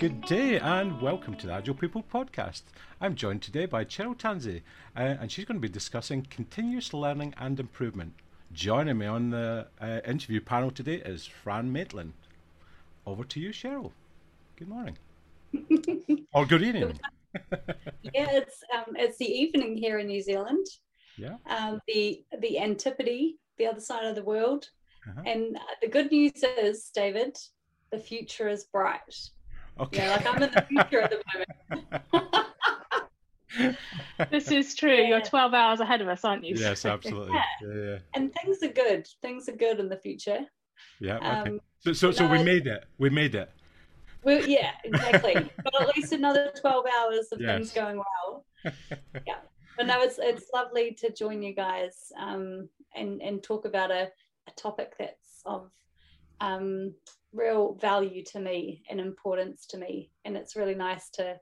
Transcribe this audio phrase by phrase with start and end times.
[0.00, 2.62] Good day and welcome to the Agile People podcast.
[3.02, 4.62] I'm joined today by Cheryl Tansey
[4.96, 8.14] uh, and she's going to be discussing continuous learning and improvement.
[8.50, 12.14] Joining me on the uh, interview panel today is Fran Maitland.
[13.04, 13.92] Over to you, Cheryl.
[14.56, 14.96] Good morning.
[16.32, 16.98] or good evening.
[18.02, 20.66] yeah, it's um, it's the evening here in New Zealand.
[21.18, 21.36] Yeah.
[21.44, 24.70] Um, the the Antipode, the other side of the world.
[25.06, 25.22] Uh-huh.
[25.26, 27.36] And uh, the good news is, David,
[27.92, 29.30] the future is bright.
[29.78, 29.98] Okay.
[29.98, 31.22] Yeah, like I'm in the future at the
[32.12, 33.76] moment.
[34.30, 34.94] this is true.
[34.94, 35.08] Yeah.
[35.08, 36.54] You're 12 hours ahead of us, aren't you?
[36.56, 37.34] Yes, absolutely.
[37.34, 37.68] yeah.
[37.68, 37.98] Yeah, yeah.
[38.14, 39.08] And things are good.
[39.22, 40.40] Things are good in the future.
[41.00, 41.16] Yeah.
[41.16, 41.50] Okay.
[41.50, 42.84] Um, so, so, so we made it.
[42.98, 43.50] We made it.
[44.22, 45.50] Well, yeah, exactly.
[45.64, 47.56] but at least another 12 hours of yes.
[47.56, 48.44] things going well.
[49.26, 49.36] Yeah.
[49.76, 54.10] But no, it's it's lovely to join you guys um, and and talk about a,
[54.46, 55.70] a topic that's of
[56.42, 56.92] um,
[57.32, 61.38] real value to me and importance to me, and it's really nice to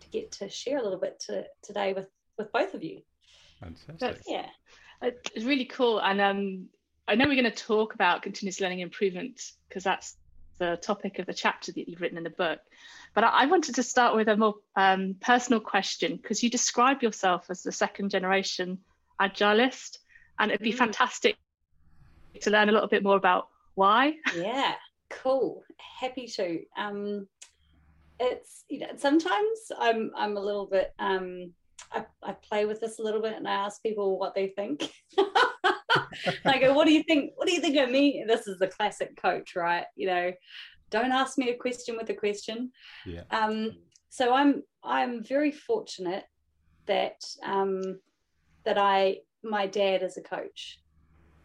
[0.00, 3.00] to get to share a little bit to, today with with both of you.
[3.60, 3.98] Fantastic.
[3.98, 4.46] That's, yeah,
[5.02, 6.66] it's really cool, and um,
[7.06, 10.16] I know we're going to talk about continuous learning improvement because that's
[10.58, 12.60] the topic of the chapter that you've written in the book.
[13.14, 17.02] But I, I wanted to start with a more um, personal question because you describe
[17.02, 18.78] yourself as the second generation
[19.20, 19.98] agilist,
[20.38, 20.78] and it'd be mm.
[20.78, 21.36] fantastic
[22.40, 24.14] to learn a little bit more about why.
[24.36, 24.74] Yeah,
[25.10, 25.62] cool.
[26.00, 26.60] Happy to.
[26.76, 27.28] Um,
[28.20, 31.52] it's you know sometimes I'm I'm a little bit um,
[31.92, 34.90] I, I play with this a little bit and I ask people what they think.
[36.44, 37.32] I go, what do you think?
[37.36, 38.24] What do you think of me?
[38.26, 39.86] This is the classic coach, right?
[39.96, 40.32] You know,
[40.90, 42.70] don't ask me a question with a question.
[43.06, 43.22] Yeah.
[43.30, 43.72] Um,
[44.10, 46.24] so I'm I'm very fortunate
[46.86, 48.00] that um,
[48.64, 50.80] that I my dad is a coach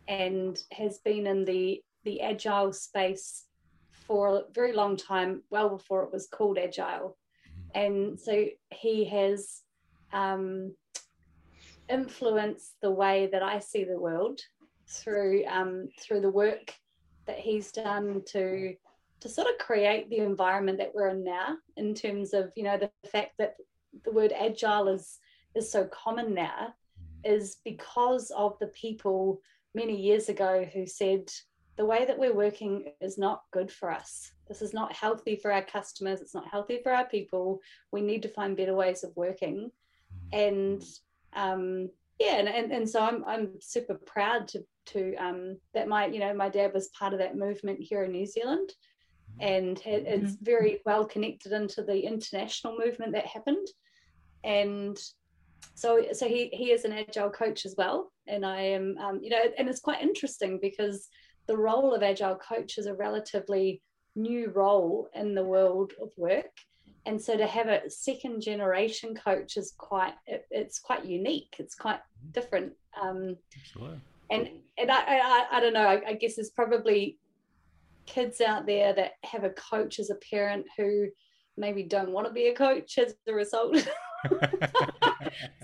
[0.07, 3.45] and has been in the the agile space
[4.09, 7.15] for a very long time, well before it was called agile.
[7.75, 7.80] Mm-hmm.
[7.80, 9.61] And so he has
[10.11, 10.73] um,
[11.87, 14.42] influenced the way that I see the world
[14.89, 16.73] through um, through the work
[17.27, 18.73] that he's done to
[19.20, 22.80] to sort of create the environment that we're in now in terms of you know
[22.80, 23.53] the fact that
[24.05, 25.20] the word agile is
[25.53, 26.73] is so common now
[27.23, 29.39] is because of the people
[29.76, 31.30] many years ago who said
[31.79, 34.33] the way that we're working is not good for us.
[34.49, 36.19] This is not healthy for our customers.
[36.19, 37.61] It's not healthy for our people.
[37.93, 39.71] We need to find better ways of working.
[40.33, 40.83] And
[41.31, 46.07] um, yeah and, and, and so I'm, I'm super proud to to um, that my
[46.07, 48.71] you know my dad was part of that movement here in New Zealand.
[49.39, 50.43] And it's mm-hmm.
[50.43, 53.67] very well connected into the international movement that happened.
[54.43, 54.99] And
[55.75, 58.11] so so he he is an agile coach as well.
[58.27, 61.07] And i am um, you know and it's quite interesting because
[61.49, 63.82] the role of agile coach is a relatively
[64.15, 66.52] new role in the world of work.
[67.08, 71.55] And so to have a second generation coach is quite it, it's quite unique.
[71.58, 72.02] It's quite
[72.33, 73.36] different um,
[74.30, 77.17] and and I, I, I don't know I, I, guess there's probably
[78.05, 81.08] kids out there that have a coach as a parent who
[81.58, 83.76] maybe don't want to be a coach as a result.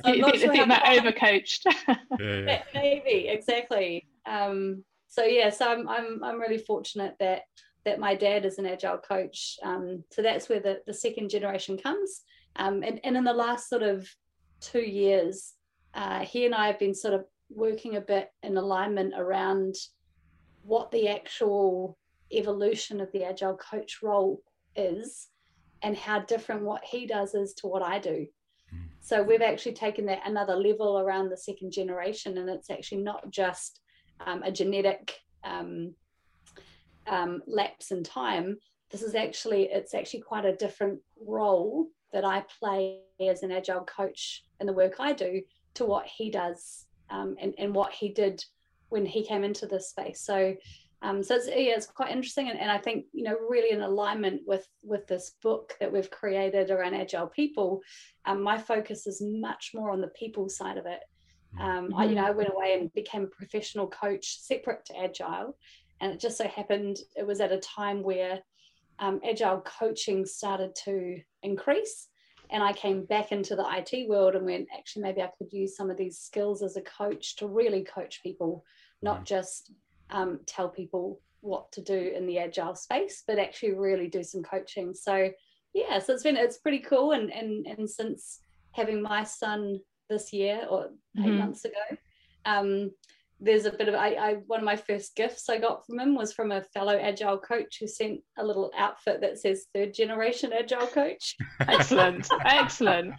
[0.04, 1.66] I'm not sure think they're overcoached.
[2.20, 2.64] Yeah, yeah.
[2.74, 4.08] maybe exactly.
[4.26, 4.84] Um,
[5.16, 7.44] so yeah so I'm, I'm i'm really fortunate that
[7.86, 9.58] that my dad is an agile coach.
[9.64, 12.22] Um, so that's where the, the second generation comes.
[12.58, 14.10] Um, and, and in the last sort of
[14.60, 15.54] two years,
[15.94, 19.76] uh, he and I have been sort of working a bit in alignment around
[20.64, 21.98] what the actual
[22.32, 24.42] evolution of the agile coach role
[24.76, 25.28] is
[25.84, 28.26] and how different what he does is to what I do.
[28.72, 28.78] Hmm.
[29.00, 33.30] So we've actually taken that another level around the second generation, and it's actually not
[33.30, 33.82] just
[34.26, 35.94] um, a genetic um,
[37.08, 38.58] um, lapse in time,
[38.92, 43.84] this is actually it's actually quite a different role that I play as an agile
[43.84, 45.42] coach in the work I do
[45.76, 48.44] to what he does um, and, and what he did
[48.90, 50.22] when he came into this space.
[50.22, 50.56] So
[51.02, 53.82] um, so it's, yeah, it's quite interesting and, and I think you know really in
[53.82, 57.82] alignment with with this book that we've created around agile people
[58.26, 61.02] um, my focus is much more on the people side of it
[61.60, 61.96] um, mm-hmm.
[61.96, 65.58] I, you know I went away and became a professional coach separate to agile
[66.02, 68.42] and it just so happened it was at a time where
[69.00, 72.08] um, agile coaching started to increase.
[72.52, 75.76] And I came back into the IT world and went, actually, maybe I could use
[75.76, 78.64] some of these skills as a coach to really coach people,
[79.02, 79.26] not mm.
[79.26, 79.72] just
[80.12, 84.44] um, tell people what to do in the agile space, but actually really do some
[84.44, 84.94] coaching.
[84.94, 85.30] So,
[85.74, 87.14] yeah, so it's been it's pretty cool.
[87.14, 88.40] And and and since
[88.72, 89.80] having my son
[90.10, 91.38] this year or 8 mm-hmm.
[91.38, 91.98] months ago,
[92.46, 92.92] um,
[93.40, 96.16] there's a bit of I, I one of my first gifts I got from him
[96.16, 100.54] was from a fellow agile coach who sent a little outfit that says third generation
[100.54, 101.36] agile coach.
[101.60, 103.14] excellent, excellent.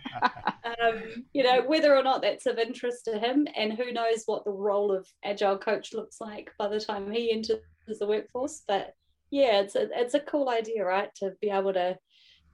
[0.64, 1.02] um,
[1.34, 4.50] you know whether or not that's of interest to him, and who knows what the
[4.50, 7.58] role of agile coach looks like by the time he enters
[7.98, 8.62] the workforce.
[8.66, 8.94] But
[9.30, 11.10] yeah, it's a it's a cool idea, right?
[11.16, 11.98] To be able to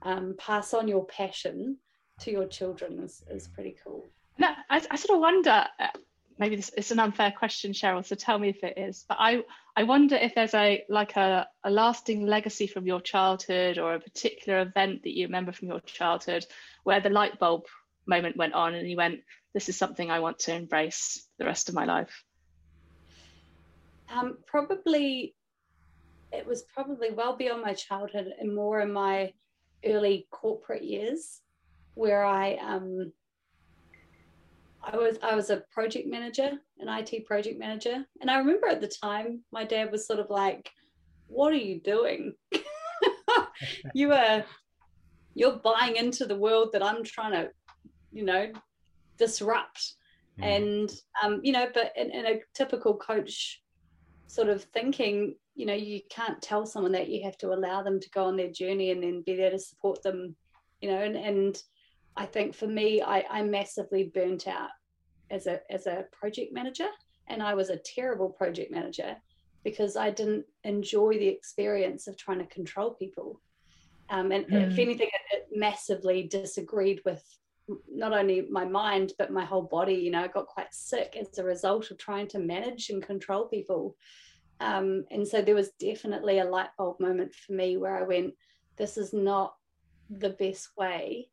[0.02, 1.78] um, pass on your passion
[2.20, 4.08] to your children is, is pretty cool.
[4.38, 5.66] No, I, I sort of wonder.
[5.78, 5.86] Uh,
[6.38, 8.04] maybe this it's an unfair question, Cheryl.
[8.04, 9.04] So tell me if it is.
[9.08, 9.42] But I
[9.76, 14.00] I wonder if there's a like a, a lasting legacy from your childhood or a
[14.00, 16.44] particular event that you remember from your childhood
[16.84, 17.64] where the light bulb
[18.06, 19.20] moment went on and you went,
[19.54, 22.24] this is something I want to embrace the rest of my life.
[24.10, 25.34] Um, probably
[26.32, 29.32] it was probably well beyond my childhood and more in my
[29.84, 31.40] early corporate years
[31.94, 33.12] where I um,
[34.84, 38.80] I was I was a project manager, an IT project manager, and I remember at
[38.80, 40.70] the time my dad was sort of like,
[41.28, 42.34] "What are you doing?
[43.94, 44.44] you are
[45.34, 47.50] you're buying into the world that I'm trying to,
[48.12, 48.52] you know,
[49.18, 49.94] disrupt."
[50.40, 50.56] Mm.
[50.56, 50.92] And
[51.22, 53.62] um, you know, but in, in a typical coach
[54.26, 58.00] sort of thinking, you know, you can't tell someone that you have to allow them
[58.00, 60.34] to go on their journey and then be there to support them,
[60.80, 61.62] you know, and and
[62.16, 64.70] I think for me, I, I massively burnt out
[65.30, 66.88] as a as a project manager,
[67.28, 69.16] and I was a terrible project manager
[69.64, 73.40] because I didn't enjoy the experience of trying to control people.
[74.10, 74.70] Um, and mm.
[74.70, 77.22] if anything, it, it, massively disagreed with
[77.88, 79.94] not only my mind but my whole body.
[79.94, 83.46] You know, I got quite sick as a result of trying to manage and control
[83.46, 83.96] people.
[84.60, 88.34] Um, and so there was definitely a light bulb moment for me where I went,
[88.76, 89.54] "This is not
[90.10, 91.30] the best way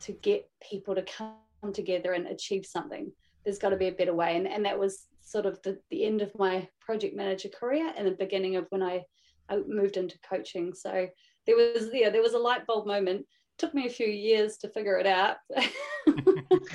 [0.00, 3.12] to get people to come together and achieve something.
[3.44, 4.36] There's got to be a better way.
[4.36, 8.06] And, and that was sort of the, the end of my project manager career and
[8.06, 9.04] the beginning of when I,
[9.48, 10.74] I moved into coaching.
[10.74, 11.08] So
[11.46, 13.26] there was yeah, there was a light bulb moment.
[13.58, 15.36] Took me a few years to figure it out.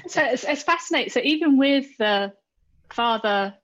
[0.08, 1.12] so it's, it's fascinating.
[1.12, 2.34] So even with the
[2.92, 3.56] father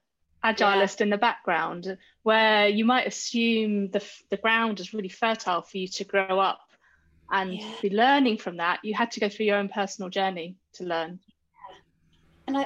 [0.43, 1.03] agilist yeah.
[1.03, 5.87] in the background, where you might assume the the ground is really fertile for you
[5.87, 6.61] to grow up
[7.31, 7.71] and yeah.
[7.81, 11.19] be learning from that you had to go through your own personal journey to learn
[12.47, 12.63] and i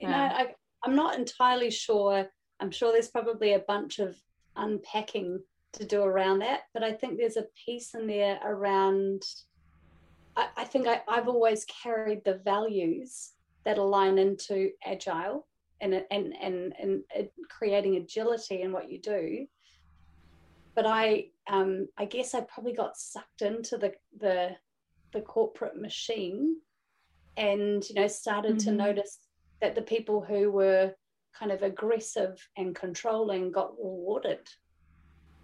[0.00, 0.10] you yeah.
[0.10, 0.54] know I,
[0.84, 2.26] i'm not entirely sure
[2.60, 4.16] i'm sure there's probably a bunch of
[4.56, 5.40] unpacking
[5.72, 9.22] to do around that but i think there's a piece in there around
[10.36, 13.32] i, I think I, i've always carried the values
[13.64, 15.46] that align into agile
[15.80, 17.02] and and and, and
[17.48, 19.46] creating agility in what you do
[20.74, 24.50] but I um, I guess I probably got sucked into the the
[25.12, 26.56] the corporate machine,
[27.36, 28.70] and you know started mm-hmm.
[28.70, 29.18] to notice
[29.60, 30.92] that the people who were
[31.38, 34.48] kind of aggressive and controlling got rewarded,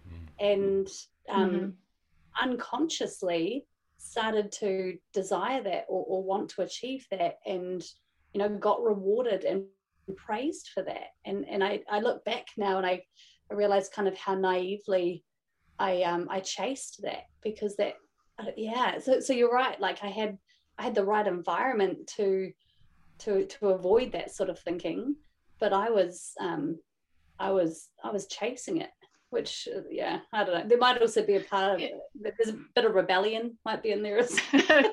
[0.07, 0.27] mm.
[0.39, 0.87] and
[1.29, 2.49] um, mm-hmm.
[2.49, 3.65] unconsciously
[3.97, 7.83] started to desire that or, or want to achieve that, and
[8.33, 9.63] you know got rewarded and
[10.17, 11.13] praised for that.
[11.25, 13.03] And and I I look back now and I
[13.51, 15.23] I realized kind of how naively
[15.77, 17.95] I um I chased that because that
[18.39, 18.99] uh, yeah.
[18.99, 19.79] So so you're right.
[19.79, 20.37] Like I had
[20.77, 22.51] I had the right environment to
[23.19, 25.15] to to avoid that sort of thinking
[25.59, 26.79] but I was um
[27.39, 28.89] I was I was chasing it
[29.29, 30.67] which uh, yeah I don't know.
[30.67, 31.93] There might also be a part of it.
[32.15, 34.21] There's a bit of rebellion might be in there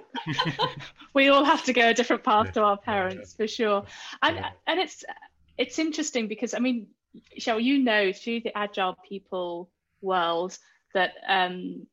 [1.15, 3.85] we all have to go a different path to our parents for sure.
[4.23, 5.05] And and it's
[5.57, 6.87] it's interesting because I mean
[7.39, 10.57] Cheryl, you know, through the agile people world
[10.95, 11.87] that um,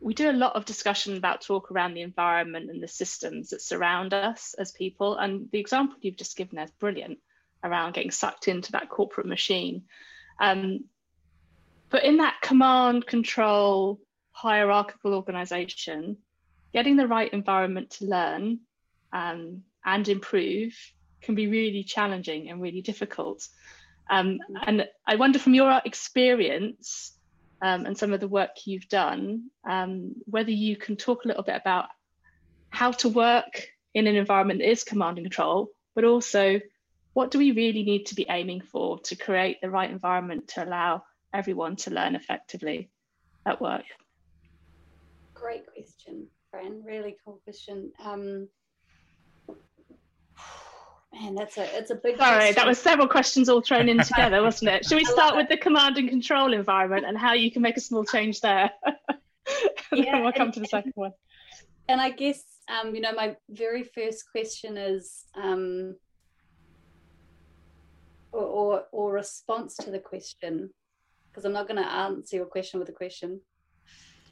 [0.00, 3.62] we do a lot of discussion about talk around the environment and the systems that
[3.62, 5.16] surround us as people.
[5.16, 7.18] And the example you've just given is brilliant
[7.62, 9.84] around getting sucked into that corporate machine.
[10.40, 10.84] Um,
[11.88, 14.00] but in that command, control,
[14.32, 16.16] hierarchical organization,
[16.72, 18.60] getting the right environment to learn
[19.12, 20.74] um, and improve
[21.20, 23.46] can be really challenging and really difficult.
[24.10, 27.16] Um, and I wonder from your experience,
[27.62, 31.44] um, and some of the work you've done, um, whether you can talk a little
[31.44, 31.86] bit about
[32.70, 36.60] how to work in an environment that is command and control, but also
[37.12, 40.64] what do we really need to be aiming for to create the right environment to
[40.64, 42.90] allow everyone to learn effectively
[43.46, 43.84] at work?
[45.34, 46.82] Great question, Fran.
[46.84, 47.92] Really cool question.
[48.02, 48.48] Um,
[51.12, 52.16] Man, that's a it's a big.
[52.16, 52.54] Sorry, question.
[52.54, 54.86] that was several questions all thrown in together, wasn't it?
[54.86, 57.80] Should we start with the command and control environment and how you can make a
[57.80, 58.70] small change there?
[58.86, 58.96] and
[59.92, 61.12] yeah, then we'll come and, to the second one.
[61.88, 65.96] And I guess um, you know my very first question is um,
[68.32, 70.70] or, or, or response to the question,
[71.30, 73.40] because I'm not going to answer your question with a question.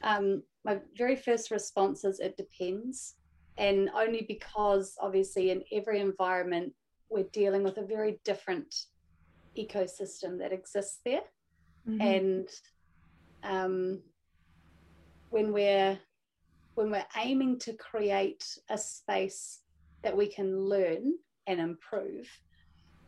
[0.02, 3.16] Um, my very first response is it depends.
[3.58, 6.72] And only because, obviously, in every environment,
[7.10, 8.74] we're dealing with a very different
[9.58, 11.22] ecosystem that exists there.
[11.88, 12.00] Mm-hmm.
[12.00, 12.48] And
[13.42, 14.02] um,
[15.30, 15.98] when we're
[16.74, 19.60] when we're aiming to create a space
[20.02, 21.14] that we can learn
[21.46, 22.28] and improve,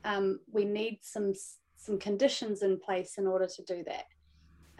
[0.04, 1.32] um, we need some
[1.76, 4.04] some conditions in place in order to do that.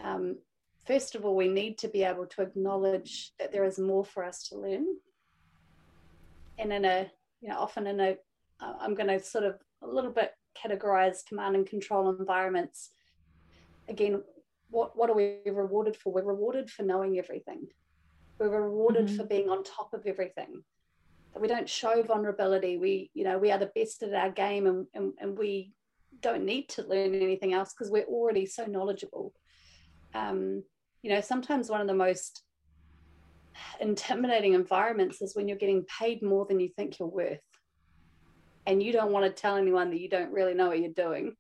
[0.03, 0.39] Um,
[0.87, 4.25] first of all, we need to be able to acknowledge that there is more for
[4.25, 4.87] us to learn.
[6.63, 8.17] And in a, you know, often in a,
[8.61, 12.91] I'm going to sort of a little bit categorize command and control environments.
[13.89, 14.23] Again,
[14.71, 16.13] what, what are we rewarded for?
[16.13, 17.67] We're rewarded for knowing everything.
[18.39, 19.17] We're rewarded mm-hmm.
[19.17, 20.63] for being on top of everything.
[21.33, 22.79] That we don't show vulnerability.
[22.79, 25.73] We, you know, we are the best at our game and, and, and we
[26.21, 29.33] don't need to learn anything else because we're already so knowledgeable.
[30.15, 30.63] Um,
[31.03, 32.45] you know, sometimes one of the most
[33.81, 37.41] intimidating environments is when you're getting paid more than you think you're worth.
[38.67, 41.35] And you don't want to tell anyone that you don't really know what you're doing.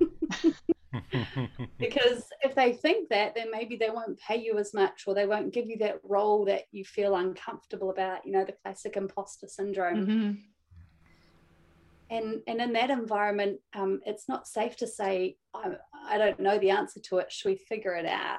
[1.78, 5.26] because if they think that, then maybe they won't pay you as much or they
[5.26, 9.46] won't give you that role that you feel uncomfortable about, you know, the classic imposter
[9.48, 10.06] syndrome.
[10.06, 10.32] Mm-hmm.
[12.10, 15.72] And, and in that environment, um, it's not safe to say, I,
[16.06, 17.30] I don't know the answer to it.
[17.30, 18.38] Should we figure it out?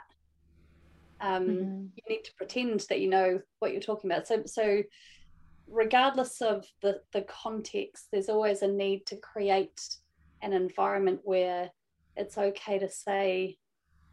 [1.21, 1.85] Um, mm-hmm.
[1.95, 4.27] You need to pretend that you know what you're talking about.
[4.27, 4.83] So, so
[5.67, 9.81] regardless of the, the context, there's always a need to create
[10.41, 11.69] an environment where
[12.15, 13.57] it's okay to say,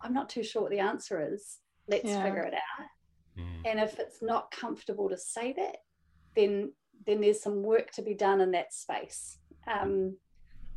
[0.00, 1.58] I'm not too sure what the answer is.
[1.88, 2.22] Let's yeah.
[2.22, 2.86] figure it out.
[3.38, 3.70] Mm.
[3.70, 5.76] And if it's not comfortable to say that,
[6.34, 6.72] then
[7.06, 9.38] then there's some work to be done in that space.
[9.66, 10.16] Um,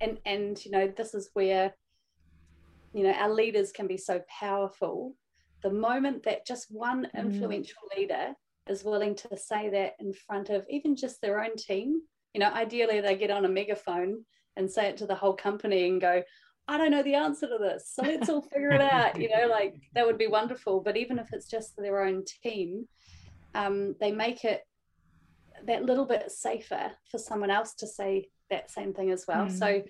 [0.02, 1.74] and and you know this is where
[2.94, 5.16] you know our leaders can be so powerful
[5.62, 7.20] the moment that just one mm.
[7.20, 8.34] influential leader
[8.68, 12.02] is willing to say that in front of even just their own team,
[12.34, 14.24] you know, ideally they get on a megaphone
[14.56, 16.22] and say it to the whole company and go,
[16.68, 17.92] I don't know the answer to this.
[17.92, 19.20] So let's all figure it out.
[19.20, 20.82] You know, like that would be wonderful.
[20.82, 22.88] But even if it's just their own team,
[23.56, 24.62] um, they make it
[25.66, 29.48] that little bit safer for someone else to say that same thing as well.
[29.48, 29.58] Mm.
[29.58, 29.84] So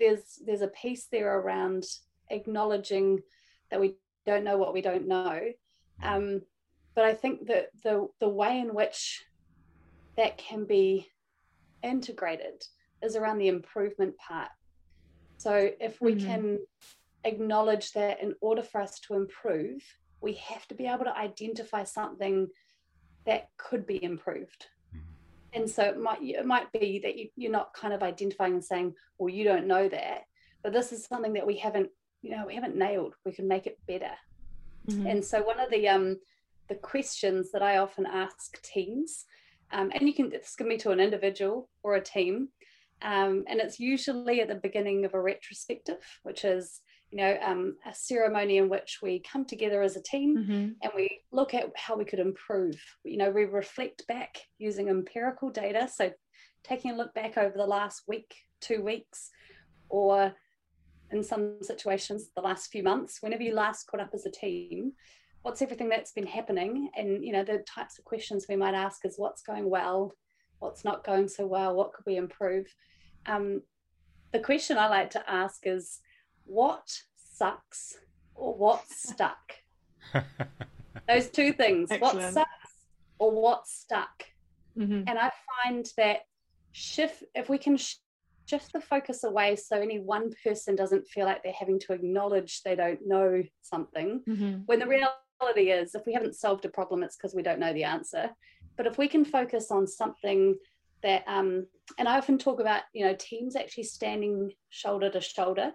[0.00, 1.84] there's there's a piece there around
[2.30, 3.20] acknowledging
[3.70, 3.94] that we
[4.28, 5.40] don't know what we don't know.
[6.02, 6.42] Um,
[6.94, 9.24] but I think that the the way in which
[10.16, 11.08] that can be
[11.82, 12.64] integrated
[13.02, 14.50] is around the improvement part.
[15.36, 16.26] So if we mm-hmm.
[16.26, 16.58] can
[17.24, 19.80] acknowledge that in order for us to improve,
[20.20, 22.48] we have to be able to identify something
[23.26, 24.66] that could be improved.
[24.92, 25.04] Mm-hmm.
[25.54, 28.64] And so it might it might be that you, you're not kind of identifying and
[28.64, 30.22] saying, well, you don't know that,
[30.62, 31.90] but this is something that we haven't
[32.22, 34.12] you know we haven't nailed we can make it better
[34.88, 35.06] mm-hmm.
[35.06, 36.16] and so one of the um
[36.68, 39.24] the questions that i often ask teams
[39.70, 42.48] um, and you can this can be to an individual or a team
[43.02, 47.76] um, and it's usually at the beginning of a retrospective which is you know um,
[47.86, 50.68] a ceremony in which we come together as a team mm-hmm.
[50.82, 55.50] and we look at how we could improve you know we reflect back using empirical
[55.50, 56.10] data so
[56.64, 59.30] taking a look back over the last week two weeks
[59.88, 60.34] or
[61.10, 64.92] in some situations the last few months whenever you last caught up as a team
[65.42, 69.04] what's everything that's been happening and you know the types of questions we might ask
[69.04, 70.12] is what's going well
[70.58, 72.66] what's not going so well what could we improve
[73.26, 73.62] um,
[74.32, 76.00] the question i like to ask is
[76.44, 76.86] what
[77.16, 77.96] sucks
[78.34, 79.54] or what's stuck
[81.08, 82.16] those two things Excellent.
[82.16, 82.74] what sucks
[83.18, 84.24] or what's stuck
[84.76, 85.02] mm-hmm.
[85.06, 85.30] and i
[85.64, 86.20] find that
[86.72, 87.76] shift if we can
[88.48, 92.62] shift the focus away so any one person doesn't feel like they're having to acknowledge
[92.62, 94.60] they don't know something mm-hmm.
[94.66, 97.72] when the reality is if we haven't solved a problem it's because we don't know
[97.72, 98.30] the answer
[98.76, 100.56] but if we can focus on something
[101.02, 101.66] that um,
[101.98, 105.72] and i often talk about you know teams actually standing shoulder to shoulder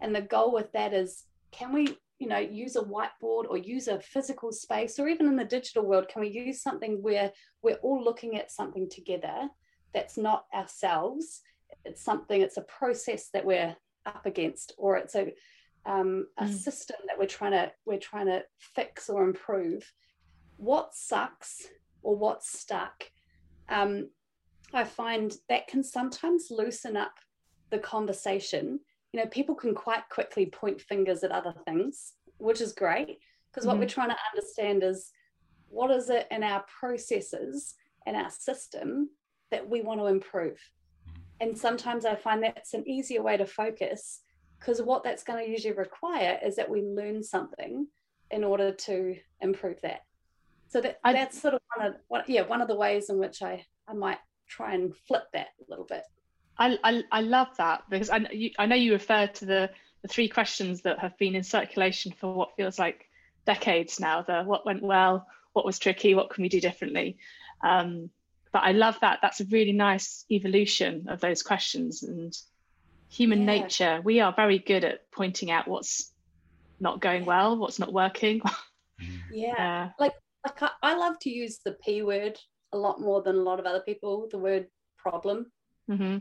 [0.00, 3.88] and the goal with that is can we you know use a whiteboard or use
[3.88, 7.76] a physical space or even in the digital world can we use something where we're
[7.76, 9.48] all looking at something together
[9.92, 11.40] that's not ourselves
[11.84, 15.32] it's something it's a process that we're up against or it's a
[15.86, 16.52] um, a mm.
[16.52, 19.90] system that we're trying to we're trying to fix or improve
[20.56, 21.66] what sucks
[22.02, 23.04] or what's stuck
[23.68, 24.08] um,
[24.72, 27.14] i find that can sometimes loosen up
[27.70, 28.78] the conversation
[29.12, 33.18] you know people can quite quickly point fingers at other things which is great
[33.50, 33.80] because what mm.
[33.80, 35.10] we're trying to understand is
[35.68, 37.74] what is it in our processes
[38.06, 39.08] and our system
[39.50, 40.58] that we want to improve
[41.40, 44.20] and sometimes I find that's an easier way to focus
[44.58, 47.86] because what that's going to usually require is that we learn something
[48.30, 50.04] in order to improve that.
[50.68, 53.18] So that I, that's sort of one of one, yeah one of the ways in
[53.18, 56.02] which I I might try and flip that a little bit.
[56.58, 59.70] I I, I love that because I you, I know you referred to the
[60.02, 63.08] the three questions that have been in circulation for what feels like
[63.46, 64.22] decades now.
[64.22, 67.18] The what went well, what was tricky, what can we do differently.
[67.62, 68.10] Um,
[68.52, 69.20] but I love that.
[69.22, 72.36] That's a really nice evolution of those questions and
[73.08, 73.46] human yeah.
[73.46, 74.00] nature.
[74.02, 76.12] We are very good at pointing out what's
[76.80, 78.40] not going well, what's not working.
[79.32, 80.14] yeah, uh, like
[80.44, 82.38] like I, I, love to use the p word
[82.72, 84.28] a lot more than a lot of other people.
[84.30, 84.66] The word
[84.96, 85.52] problem,
[85.88, 86.18] mm-hmm.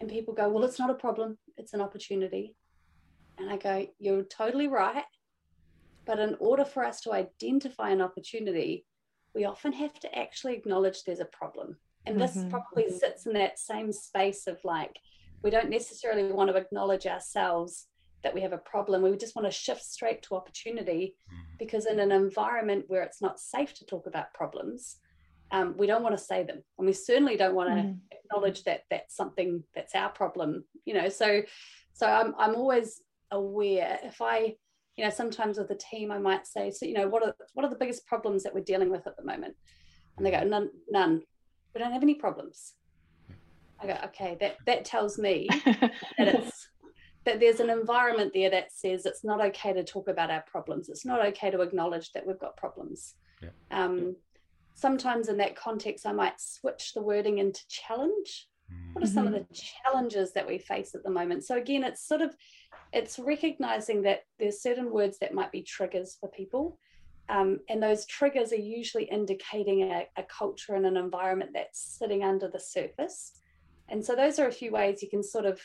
[0.00, 2.54] and people go, "Well, it's not a problem; it's an opportunity."
[3.38, 5.04] And I go, "You're totally right."
[6.06, 8.86] But in order for us to identify an opportunity,
[9.38, 11.76] we often have to actually acknowledge there's a problem.
[12.06, 12.50] And this mm-hmm.
[12.50, 14.96] probably sits in that same space of like,
[15.44, 17.86] we don't necessarily want to acknowledge ourselves
[18.24, 19.02] that we have a problem.
[19.02, 21.54] We just want to shift straight to opportunity mm-hmm.
[21.56, 24.96] because in an environment where it's not safe to talk about problems,
[25.52, 27.96] um, we don't want to say them, and we certainly don't want to mm.
[28.10, 30.64] acknowledge that that's something that's our problem.
[30.84, 31.40] You know, so
[31.94, 34.56] so I'm I'm always aware if I
[34.98, 37.64] you know, sometimes with the team, I might say, so, you know, what are, what
[37.64, 39.54] are the biggest problems that we're dealing with at the moment?
[40.16, 41.22] And they go, none, none.
[41.72, 42.74] We don't have any problems.
[43.80, 46.68] I go, okay, that, that tells me that it's,
[47.24, 50.88] that there's an environment there that says it's not okay to talk about our problems.
[50.88, 53.14] It's not okay to acknowledge that we've got problems.
[53.40, 53.50] Yeah.
[53.70, 54.16] Um,
[54.74, 58.48] sometimes in that context, I might switch the wording into challenge.
[58.92, 59.34] What are some mm-hmm.
[59.36, 61.44] of the challenges that we face at the moment?
[61.44, 62.34] So again, it's sort of
[62.92, 66.78] it's recognizing that there's certain words that might be triggers for people.
[67.28, 72.24] Um, and those triggers are usually indicating a, a, culture and an environment that's sitting
[72.24, 73.32] under the surface.
[73.90, 75.60] And so those are a few ways you can sort of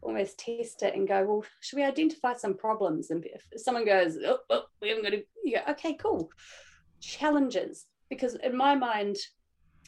[0.00, 3.10] almost test it and go, well, should we identify some problems?
[3.10, 6.30] And if someone goes, oh, oh we haven't got to, you go, okay, cool.
[7.00, 7.86] Challenges.
[8.08, 9.16] Because in my mind,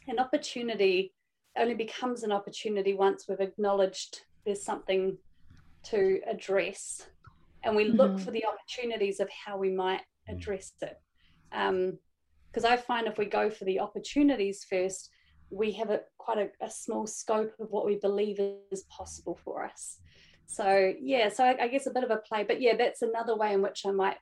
[0.08, 1.12] an opportunity
[1.56, 5.16] only becomes an opportunity once we've acknowledged there's something
[5.84, 7.06] to address
[7.62, 8.24] and we look mm-hmm.
[8.24, 10.96] for the opportunities of how we might address it.
[11.50, 15.10] Because um, i find if we go for the opportunities first
[15.50, 19.64] we have a quite a, a, small scope of what we believe is possible for
[19.64, 19.98] us.
[20.46, 23.36] So yeah so I, I guess a bit of a play but yeah that's another
[23.36, 24.16] way in which i might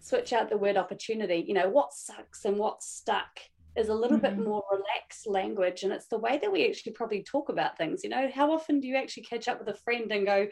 [0.00, 1.44] switch out the word opportunity.
[1.46, 3.40] You know what sucks and what's stuck
[3.76, 4.36] is a little mm-hmm.
[4.36, 8.02] bit more relaxed language and it's the way that we actually probably talk about things
[8.02, 8.28] you know?
[8.34, 10.48] How often do you actually catch up with a friend and go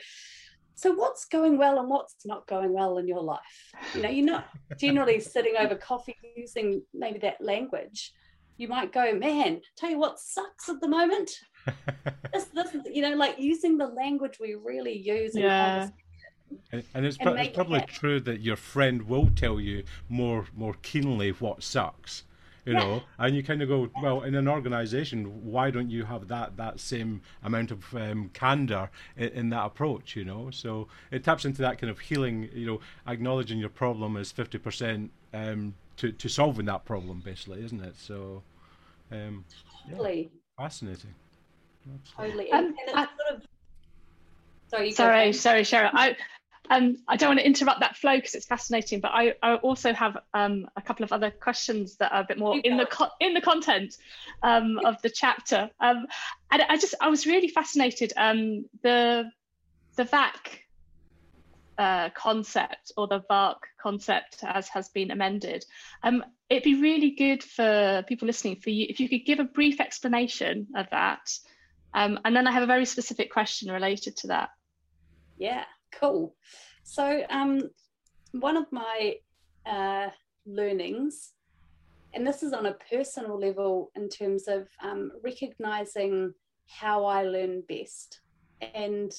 [0.76, 3.72] so what's going well and what's not going well in your life?
[3.94, 8.12] You know you're not generally sitting over coffee using maybe that language.
[8.56, 11.30] You might go man tell you what sucks at the moment?
[12.32, 15.88] This, this you know like using the language we really use yeah.
[16.72, 20.46] and, and it's, and it's probably it true that your friend will tell you more
[20.54, 22.24] more keenly what sucks
[22.64, 22.78] you yeah.
[22.78, 26.56] know and you kind of go well in an organization why don't you have that
[26.56, 30.50] that same amount of um, candor in, in, that approach you know?
[30.50, 35.08] So it taps into that kind of healing you know acknowledging your problem is 50%
[35.32, 37.94] um, to, to solving that problem basically isn't it?
[37.96, 38.42] So
[39.12, 39.44] um,
[39.88, 40.22] yeah,
[40.56, 41.14] fascinating.
[41.94, 42.46] Absolutely.
[42.46, 43.46] totally and, and I, sort of
[44.68, 45.90] sorry sorry sorry Cheryl.
[45.92, 46.16] I
[46.70, 49.92] um, I don't want to interrupt that flow because it's fascinating, but I, I also
[49.92, 53.10] have um, a couple of other questions that are a bit more in the co-
[53.20, 53.96] in the content
[54.42, 55.70] um, of the chapter.
[55.80, 56.06] Um,
[56.50, 58.12] and I just I was really fascinated.
[58.16, 59.30] Um, the
[59.96, 60.64] the VAK
[61.76, 65.66] uh, concept or the VARK concept as has been amended.
[66.02, 69.44] Um, it'd be really good for people listening for you if you could give a
[69.44, 71.30] brief explanation of that,
[71.92, 74.48] and then I have a very specific question related to that.
[75.36, 75.64] Yeah
[75.98, 76.34] cool.
[76.82, 77.62] So, um,
[78.32, 79.16] one of my
[79.66, 80.08] uh,
[80.46, 81.32] learnings,
[82.12, 86.32] and this is on a personal level in terms of um, recognizing
[86.68, 88.20] how I learn best.
[88.74, 89.10] And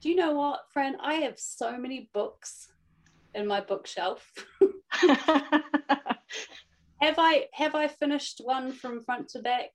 [0.00, 0.96] do you know what, Fran?
[1.02, 2.68] I have so many books
[3.34, 4.30] in my bookshelf.
[7.00, 9.70] have I have I finished one from front to back?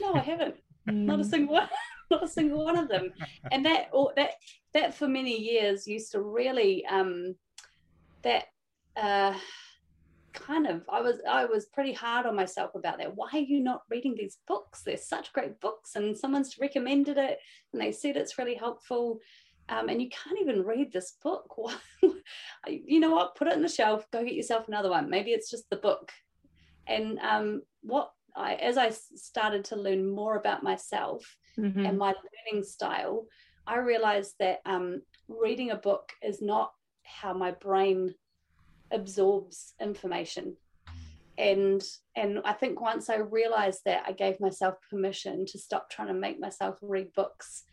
[0.00, 0.56] No, I haven't.
[0.88, 1.04] Mm.
[1.04, 1.30] Not a mm.
[1.30, 1.68] single one.
[2.10, 3.12] Not a single one of them.
[3.52, 4.30] And that that
[4.72, 7.34] that for many years used to really um,
[8.22, 8.44] that
[8.96, 9.34] uh,
[10.32, 13.14] kind of I was I was pretty hard on myself about that.
[13.14, 14.82] Why are you not reading these books?
[14.82, 17.38] They're such great books, and someone's recommended it,
[17.72, 19.18] and they said it's really helpful.
[19.70, 21.54] Um, and you can't even read this book.
[22.66, 23.34] you know what?
[23.34, 24.06] Put it in the shelf.
[24.10, 25.10] Go get yourself another one.
[25.10, 26.10] Maybe it's just the book.
[26.86, 31.84] And um, what I, as I started to learn more about myself, mm-hmm.
[31.84, 32.14] and my
[32.52, 33.26] learning style,
[33.66, 36.72] I realized that um, reading a book is not
[37.02, 38.14] how my brain
[38.90, 40.56] absorbs information.
[41.36, 41.82] And
[42.16, 46.14] and I think once I realized that, I gave myself permission to stop trying to
[46.14, 47.64] make myself read books.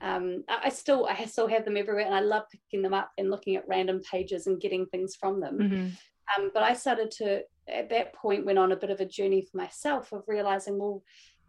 [0.00, 3.12] Um, I, I still I still have them everywhere, and I love picking them up
[3.18, 5.58] and looking at random pages and getting things from them.
[5.58, 6.42] Mm-hmm.
[6.42, 9.42] Um, but I started to at that point went on a bit of a journey
[9.42, 11.02] for myself of realizing, well,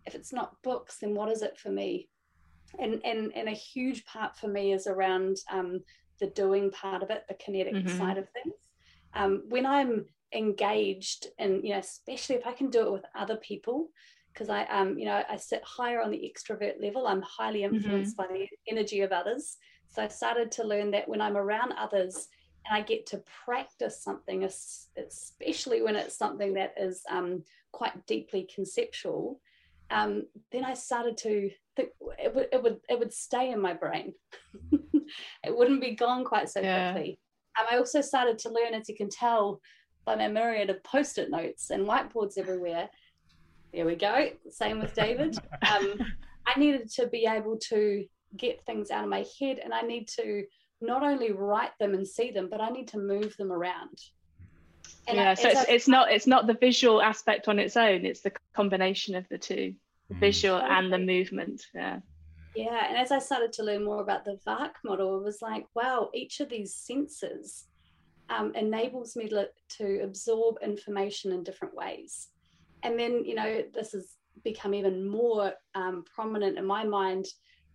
[0.05, 2.09] if it's not books, then what is it for me?
[2.79, 5.81] And and and a huge part for me is around um,
[6.19, 7.97] the doing part of it, the kinetic mm-hmm.
[7.97, 8.55] side of things.
[9.13, 13.37] Um, when I'm engaged, and you know, especially if I can do it with other
[13.37, 13.89] people,
[14.33, 17.07] because I um, you know, I sit higher on the extrovert level.
[17.07, 17.75] I'm highly mm-hmm.
[17.75, 18.33] influenced mm-hmm.
[18.33, 19.57] by the energy of others.
[19.89, 22.27] So I started to learn that when I'm around others
[22.65, 24.43] and I get to practice something,
[24.97, 29.39] especially when it's something that is um, quite deeply conceptual,
[29.89, 33.73] um, then I started to think it would, it would it would stay in my
[33.73, 34.13] brain.
[35.43, 36.93] it wouldn't be gone quite so yeah.
[36.93, 37.19] quickly.
[37.59, 39.59] Um, I also started to learn, as you can tell
[40.05, 42.89] by my myriad of post-it notes and whiteboards everywhere.
[43.73, 44.29] There we go.
[44.49, 45.37] Same with David.
[45.63, 45.95] Um,
[46.45, 50.09] I needed to be able to get things out of my head, and I need
[50.19, 50.43] to
[50.83, 53.99] not only write them and see them, but I need to move them around.
[55.07, 57.75] And yeah, I, so it's, I, it's not it's not the visual aspect on its
[57.75, 59.73] own; it's the combination of the two,
[60.09, 60.19] the mm.
[60.19, 61.65] visual and the movement.
[61.73, 61.99] Yeah.
[62.55, 65.65] Yeah, and as I started to learn more about the VARK model, it was like,
[65.73, 67.65] wow, each of these senses
[68.29, 72.27] um, enables me to, to absorb information in different ways.
[72.83, 77.25] And then, you know, this has become even more um, prominent in my mind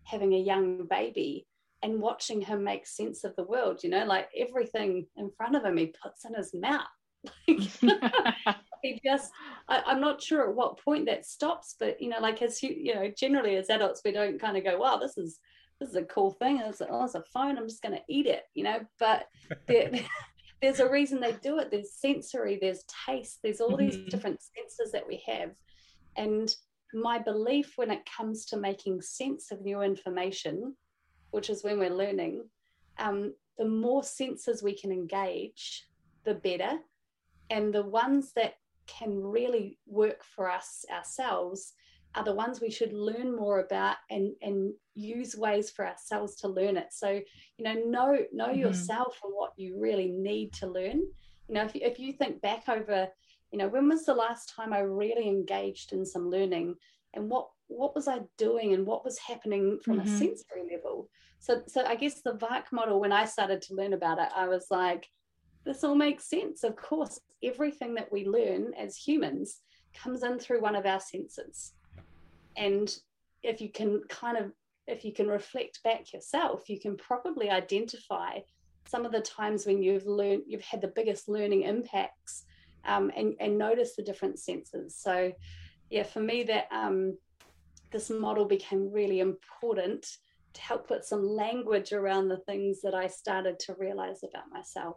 [0.04, 1.47] having a young baby
[1.82, 5.64] and watching him make sense of the world, you know, like everything in front of
[5.64, 6.86] him he puts in his mouth.
[7.46, 9.32] he just
[9.68, 12.70] I, am not sure at what point that stops but you know like as you
[12.70, 15.40] you know generally as adults we don't kind of go wow this is
[15.80, 16.58] this is a cool thing.
[16.58, 17.56] It's, oh, it's a phone.
[17.56, 18.80] I'm just going to eat it you know?
[18.98, 19.26] But
[19.66, 19.90] there,
[20.62, 21.70] there's a reason they do it.
[21.70, 24.08] There's sensory there's taste there's all these mm-hmm.
[24.08, 25.50] different senses that we have.
[26.16, 26.54] And
[26.94, 30.74] my belief when it comes to making sense of new information
[31.30, 32.44] which is when we're learning
[32.98, 35.86] um, the more senses we can engage
[36.24, 36.78] the better.
[37.50, 38.54] And the ones that
[38.86, 41.74] can really work for us ourselves
[42.14, 46.48] are the ones we should learn more about and and use ways for ourselves to
[46.48, 46.88] learn it.
[46.90, 47.20] So
[47.58, 48.60] you know know know mm-hmm.
[48.60, 51.02] yourself and what you really need to learn.
[51.48, 53.08] You know if you, if you think back over
[53.50, 56.76] you know when was the last time i really engaged in some learning?
[57.14, 60.08] And what what was i doing and what was happening from mm-hmm.
[60.08, 63.92] a sensory level so so i guess the vark model when i started to learn
[63.92, 65.08] about it i was like
[65.68, 66.64] this all makes sense.
[66.64, 69.60] Of course, everything that we learn as humans
[69.94, 71.74] comes in through one of our senses.
[72.56, 72.92] And
[73.42, 74.52] if you can kind of,
[74.86, 78.38] if you can reflect back yourself, you can probably identify
[78.86, 82.44] some of the times when you've learned, you've had the biggest learning impacts
[82.86, 84.96] um, and, and notice the different senses.
[84.96, 85.32] So,
[85.90, 87.18] yeah, for me, that um,
[87.90, 90.06] this model became really important
[90.54, 94.96] to help put some language around the things that I started to realize about myself.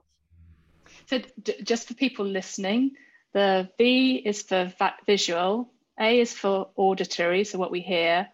[1.07, 2.91] So d- just for people listening,
[3.33, 4.73] the V is for
[5.05, 8.27] visual, A is for auditory, so what we hear,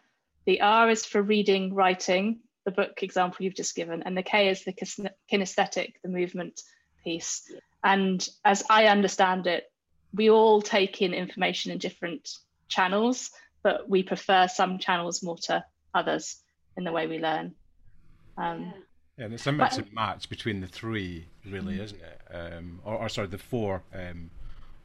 [0.45, 4.49] the R is for reading, writing, the book example you've just given, and the K
[4.49, 4.73] is the
[5.31, 6.61] kinesthetic, the movement
[7.03, 7.49] piece.
[7.83, 9.65] And as I understand it,
[10.13, 12.29] we all take in information in different
[12.69, 13.29] channels,
[13.63, 16.37] but we prefer some channels more to others
[16.75, 17.55] in the way we learn.
[18.37, 18.71] Um, yeah.
[19.17, 21.83] Yeah, and it's a mix and match between the three, really, mm-hmm.
[21.83, 22.21] isn't it?
[22.35, 24.29] Um, or, or, sorry, the four um,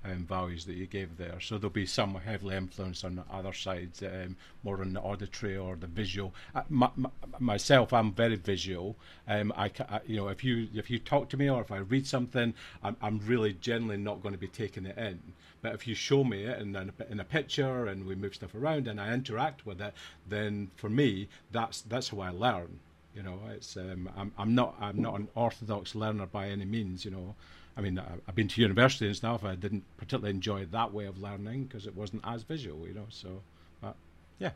[0.04, 1.40] um, values that you gave there.
[1.40, 5.56] So there'll be some heavily influenced on the other sides, um, more on the auditory
[5.56, 6.34] or the visual.
[6.54, 8.96] Uh, my, my, myself, I'm very visual.
[9.28, 11.78] Um, I, I, you know, if you if you talk to me or if I
[11.78, 15.20] read something, I'm, I'm really generally not going to be taking it in.
[15.62, 18.34] But if you show me it in, in, a, in a picture and we move
[18.34, 19.94] stuff around and I interact with it,
[20.28, 22.80] then for me, that's that's how I learn.
[23.14, 27.04] You know, it's um, I'm I'm not I'm not an orthodox learner by any means.
[27.04, 27.34] You know,
[27.76, 29.44] I mean I've been to university and stuff.
[29.44, 32.86] I didn't particularly enjoy that way of learning because it wasn't as visual.
[32.86, 33.42] You know, so
[33.80, 33.96] but
[34.38, 34.50] yeah,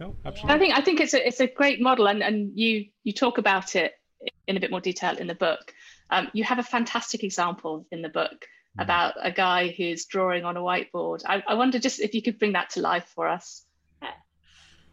[0.00, 0.54] no, absolutely.
[0.54, 3.38] I think I think it's a it's a great model, and and you you talk
[3.38, 3.98] about it
[4.46, 5.74] in a bit more detail in the book.
[6.10, 8.46] Um, you have a fantastic example in the book
[8.78, 8.82] mm.
[8.82, 11.22] about a guy who's drawing on a whiteboard.
[11.26, 13.64] I, I wonder just if you could bring that to life for us.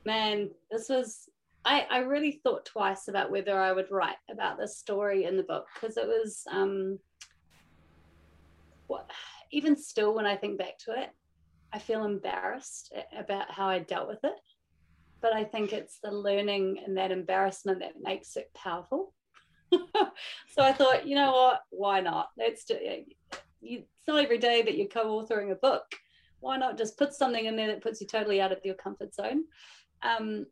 [0.06, 1.28] Man, this was
[1.66, 5.44] I, I really thought twice about whether I would write about this story in the
[5.44, 7.00] book because it was um,
[8.88, 9.10] what
[9.52, 11.10] even still when I think back to it,
[11.74, 14.36] I feel embarrassed about how I dealt with it.
[15.22, 19.14] but I think it's the learning and that embarrassment that makes it powerful.
[19.72, 21.62] so I thought, you know what?
[21.70, 22.30] Why not?
[22.38, 22.78] Let's do.
[22.80, 25.84] it's not every day that you're co-authoring a book.
[26.40, 29.16] Why not just put something in there that puts you totally out of your comfort
[29.16, 29.46] zone?
[30.04, 30.46] Um,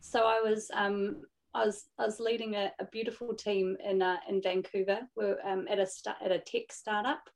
[0.00, 1.22] so I was um,
[1.54, 5.00] I was I was leading a, a beautiful team in uh, in Vancouver.
[5.16, 7.28] We're um, at a st- at a tech startup,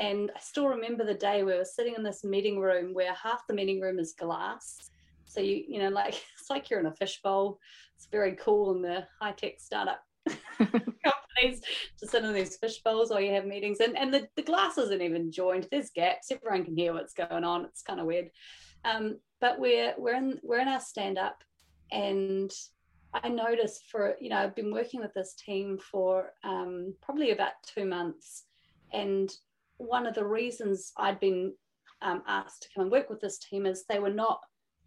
[0.00, 3.46] and I still remember the day we were sitting in this meeting room where half
[3.46, 4.90] the meeting room is glass.
[5.26, 7.58] So you you know like it's like you're in a fishbowl.
[7.96, 10.00] It's very cool in the high tech startup
[10.58, 11.60] companies
[11.98, 13.80] to sit in these fish bowls while you have meetings.
[13.80, 15.68] And, and the, the glass isn't even joined.
[15.70, 16.32] There's gaps.
[16.32, 17.66] Everyone can hear what's going on.
[17.66, 18.30] It's kind of weird.
[18.86, 21.44] Um, but we're we're in we're in our stand up
[21.92, 22.50] and
[23.12, 27.52] I noticed for you know I've been working with this team for um, probably about
[27.66, 28.44] two months
[28.94, 29.30] and
[29.80, 31.54] one of the reasons I'd been
[32.02, 34.40] um, asked to come and work with this team is they were not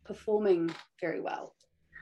[0.06, 1.56] performing very well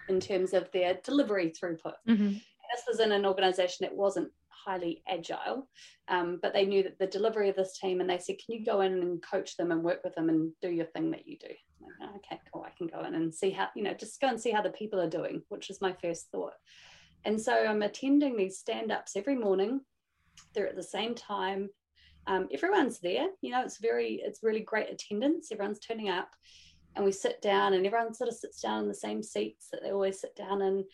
[0.09, 1.93] in terms of their delivery throughput.
[2.07, 2.37] Mm-hmm
[2.71, 5.67] this was in an organization that wasn't highly agile,
[6.07, 8.65] um, but they knew that the delivery of this team, and they said, "Can you
[8.65, 11.37] go in and coach them and work with them and do your thing that you
[11.37, 12.63] do?" Like, okay, cool.
[12.63, 14.69] I can go in and see how you know, just go and see how the
[14.69, 16.53] people are doing, which is my first thought.
[17.25, 19.81] And so I'm attending these stand-ups every morning.
[20.53, 21.69] They're at the same time.
[22.27, 23.27] Um, everyone's there.
[23.41, 25.51] You know, it's very, it's really great attendance.
[25.51, 26.29] Everyone's turning up,
[26.95, 29.81] and we sit down, and everyone sort of sits down in the same seats that
[29.83, 30.85] they always sit down in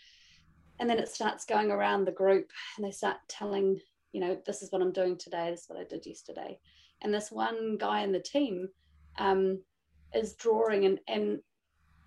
[0.80, 3.80] and then it starts going around the group and they start telling
[4.12, 6.58] you know this is what i'm doing today this is what i did yesterday
[7.02, 8.68] and this one guy in the team
[9.20, 9.60] um,
[10.14, 11.40] is drawing and and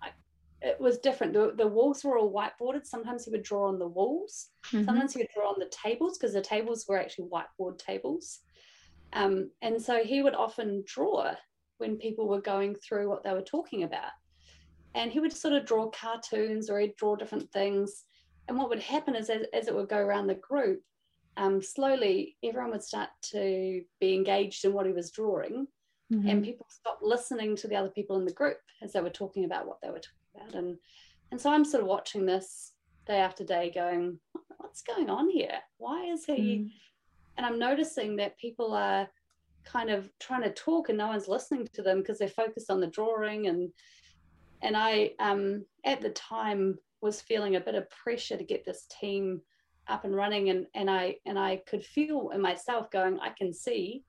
[0.01, 0.09] I,
[0.61, 3.87] it was different the, the walls were all whiteboarded sometimes he would draw on the
[3.87, 4.85] walls mm-hmm.
[4.85, 8.39] sometimes he would draw on the tables because the tables were actually whiteboard tables
[9.13, 11.33] um, and so he would often draw
[11.77, 14.11] when people were going through what they were talking about
[14.93, 18.03] and he would sort of draw cartoons or he'd draw different things
[18.47, 20.81] and what would happen is, as, as it would go around the group,
[21.37, 25.67] um, slowly everyone would start to be engaged in what he was drawing,
[26.11, 26.27] mm-hmm.
[26.27, 29.45] and people stopped listening to the other people in the group as they were talking
[29.45, 30.55] about what they were talking about.
[30.55, 30.77] And
[31.31, 32.73] and so I'm sort of watching this
[33.07, 34.19] day after day, going,
[34.57, 35.59] what's going on here?
[35.77, 36.33] Why is he?
[36.33, 36.69] Mm.
[37.37, 39.07] And I'm noticing that people are
[39.63, 42.79] kind of trying to talk and no one's listening to them because they're focused on
[42.79, 43.71] the drawing and
[44.61, 48.87] and I um at the time was feeling a bit of pressure to get this
[48.99, 49.41] team
[49.87, 53.53] up and running and and I and I could feel in myself going I can
[53.53, 54.03] see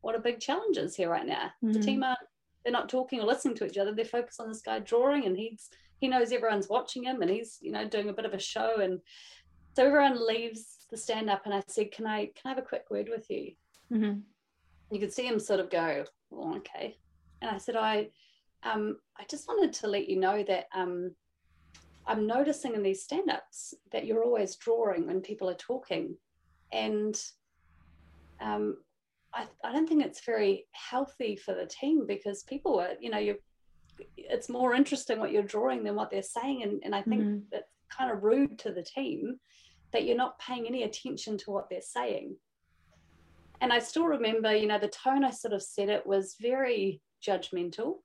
[0.00, 1.72] what a big challenge is here right now mm-hmm.
[1.72, 2.18] the team aren't
[2.64, 5.36] they're not talking or listening to each other they're focused on this guy drawing and
[5.36, 5.70] he's
[6.00, 8.80] he knows everyone's watching him and he's you know doing a bit of a show
[8.80, 9.00] and
[9.76, 12.62] so everyone leaves the stand up and I said can I can I have a
[12.62, 13.52] quick word with you
[13.92, 14.20] mm-hmm.
[14.90, 16.98] you could see him sort of go oh, okay
[17.40, 18.08] and I said I
[18.62, 21.12] um I just wanted to let you know that um
[22.06, 26.16] I'm noticing in these stand ups that you're always drawing when people are talking.
[26.72, 27.20] And
[28.40, 28.78] um,
[29.32, 33.18] I, I, don't think it's very healthy for the team because people are, you know,
[33.18, 33.36] you
[34.16, 36.62] it's more interesting what you're drawing than what they're saying.
[36.62, 37.38] And, and I think mm-hmm.
[37.52, 39.38] that's kind of rude to the team
[39.92, 42.36] that you're not paying any attention to what they're saying.
[43.60, 47.02] And I still remember, you know, the tone I sort of said it was very
[47.26, 47.96] judgmental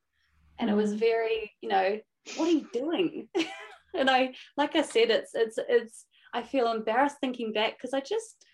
[0.60, 1.00] and it was mm-hmm.
[1.00, 2.00] very, you know,
[2.36, 3.28] what are you doing?
[3.93, 6.06] and I, like I said, it's it's it's.
[6.34, 8.45] I feel embarrassed thinking back because I just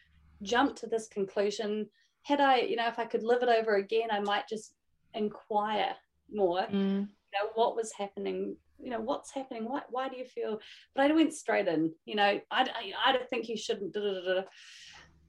[0.44, 1.88] jumped to this conclusion.
[2.24, 4.76] Had I, you know, if I could live it over again, I might just
[5.16, 5.96] inquire
[6.32, 6.62] more.
[6.62, 7.08] Mm.
[7.08, 8.56] You know, what was happening?
[8.84, 9.66] You know, what's happening?
[9.66, 10.60] Why, why do you feel?
[10.96, 11.94] But I went straight in.
[12.06, 13.94] You know, I, I, I don't think you shouldn't.
[13.94, 14.42] Da, da, da.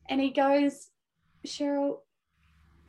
[0.09, 0.89] And he goes,
[1.47, 1.99] Cheryl,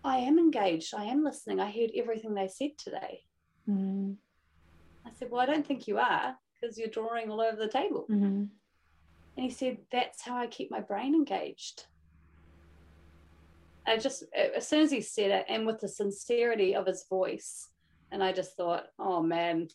[0.04, 0.94] I am engaged.
[0.96, 1.60] I am listening.
[1.60, 3.22] I heard everything they said today.
[3.70, 4.16] Mm.
[5.06, 8.06] I said, Well, I don't think you are because you're drawing all over the table.
[8.10, 8.46] Mm-hmm.
[9.36, 11.86] And he said, That's how I keep my brain engaged.
[13.86, 17.68] I just, as soon as he said it, and with the sincerity of his voice,
[18.12, 19.68] and I just thought, Oh man,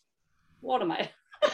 [0.61, 1.09] what am I?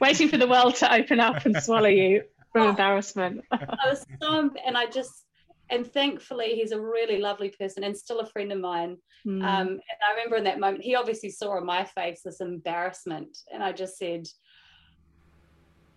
[0.00, 3.44] Waiting for the world to open up and swallow you from oh, embarrassment.
[3.52, 5.24] I was so, and I just,
[5.70, 9.40] and thankfully he's a really lovely person and still a friend of mine mm.
[9.44, 13.38] um, and i remember in that moment he obviously saw on my face this embarrassment
[13.52, 14.26] and i just said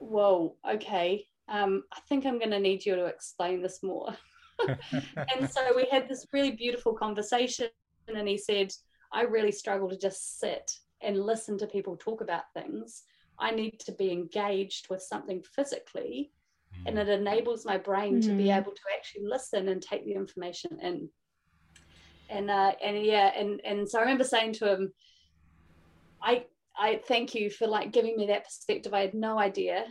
[0.03, 4.15] whoa, okay, um, I think I'm going to need you to explain this more.
[4.67, 7.67] and so we had this really beautiful conversation,
[8.07, 8.71] and he said,
[9.11, 10.71] I really struggle to just sit
[11.03, 13.03] and listen to people talk about things.
[13.39, 16.31] I need to be engaged with something physically,
[16.85, 18.23] and it enables my brain mm.
[18.23, 18.57] to be mm.
[18.57, 21.09] able to actually listen and take the information in.
[22.29, 24.93] And uh, and yeah, and and so I remember saying to him,
[26.21, 28.93] I I thank you for like giving me that perspective.
[28.93, 29.85] I had no idea.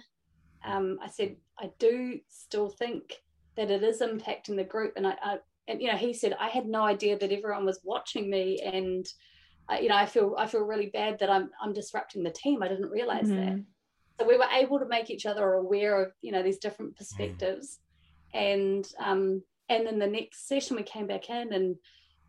[0.65, 3.15] Um, I said I do still think
[3.57, 6.49] that it is impacting the group, and I, I and you know he said I
[6.49, 9.07] had no idea that everyone was watching me, and
[9.81, 12.63] you know I feel I feel really bad that I'm I'm disrupting the team.
[12.63, 13.57] I didn't realize mm-hmm.
[13.57, 13.65] that.
[14.21, 17.79] So we were able to make each other aware of you know these different perspectives,
[18.35, 21.77] and um, and then the next session we came back in and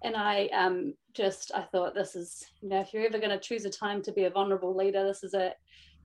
[0.03, 3.39] and I um, just I thought this is you know if you're ever going to
[3.39, 5.53] choose a time to be a vulnerable leader, this is it.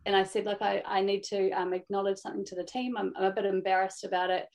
[0.07, 2.97] And I said, look, I, I need to um, acknowledge something to the team.
[2.97, 4.47] I'm, I'm, a bit embarrassed about it.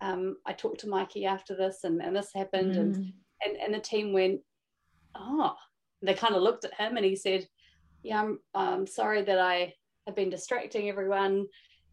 [0.00, 2.80] Um, I talked to Mikey after this, and, and this happened, mm.
[2.80, 3.12] and,
[3.44, 4.40] and and the team went,
[5.14, 5.54] oh,
[6.02, 7.46] they kind of looked at him, and he said,
[8.02, 9.74] yeah, I'm, I'm sorry that I
[10.06, 11.46] have been distracting everyone,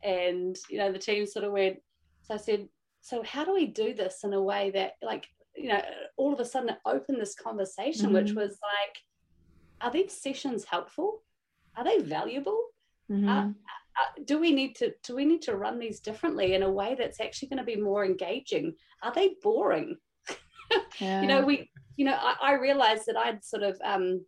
[0.04, 1.78] and you know the team sort of went.
[2.24, 2.68] So I said,
[3.02, 5.28] so how do we do this in a way that like
[5.60, 5.82] you know,
[6.18, 8.16] all of a sudden it opened this conversation, mm-hmm.
[8.16, 8.98] which was like,
[9.82, 11.24] are these sessions helpful?
[11.76, 12.68] Are they valuable?
[13.12, 13.28] Mm-hmm.
[13.28, 16.72] Uh, uh, do we need to do we need to run these differently in a
[16.72, 18.74] way that's actually going to be more engaging?
[19.04, 19.98] Are they boring?
[21.00, 21.22] yeah.
[21.22, 21.70] You know, we,
[22.00, 24.26] you know, I, I realized that I'd sort of um,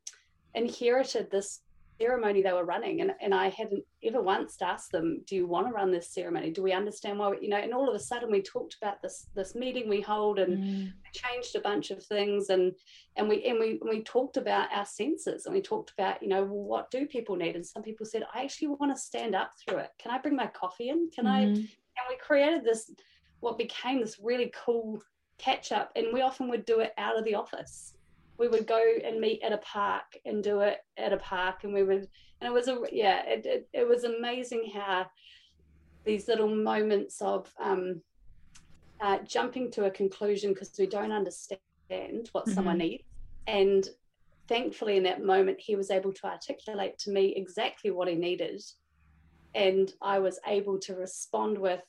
[0.54, 1.62] inherited this
[2.02, 5.68] ceremony they were running and, and i hadn't ever once asked them do you want
[5.68, 8.00] to run this ceremony do we understand why we, you know and all of a
[8.00, 10.92] sudden we talked about this this meeting we hold and mm.
[11.14, 12.74] changed a bunch of things and
[13.18, 16.44] and we and we we talked about our senses and we talked about you know
[16.44, 19.52] well, what do people need and some people said i actually want to stand up
[19.60, 21.32] through it can i bring my coffee in can mm.
[21.32, 21.54] i mm-hmm.
[21.54, 22.92] and we created this
[23.42, 25.00] what became this really cool
[25.42, 27.94] catch up and we often would do it out of the office.
[28.38, 31.74] We would go and meet at a park and do it at a park and
[31.74, 32.08] we would
[32.40, 35.08] and it was a yeah it, it, it was amazing how
[36.04, 38.02] these little moments of um,
[39.00, 41.60] uh, jumping to a conclusion because we don't understand
[42.32, 42.54] what mm-hmm.
[42.54, 43.04] someone needs.
[43.48, 43.88] And
[44.48, 48.62] thankfully in that moment he was able to articulate to me exactly what he needed.
[49.54, 51.84] And i was able to respond with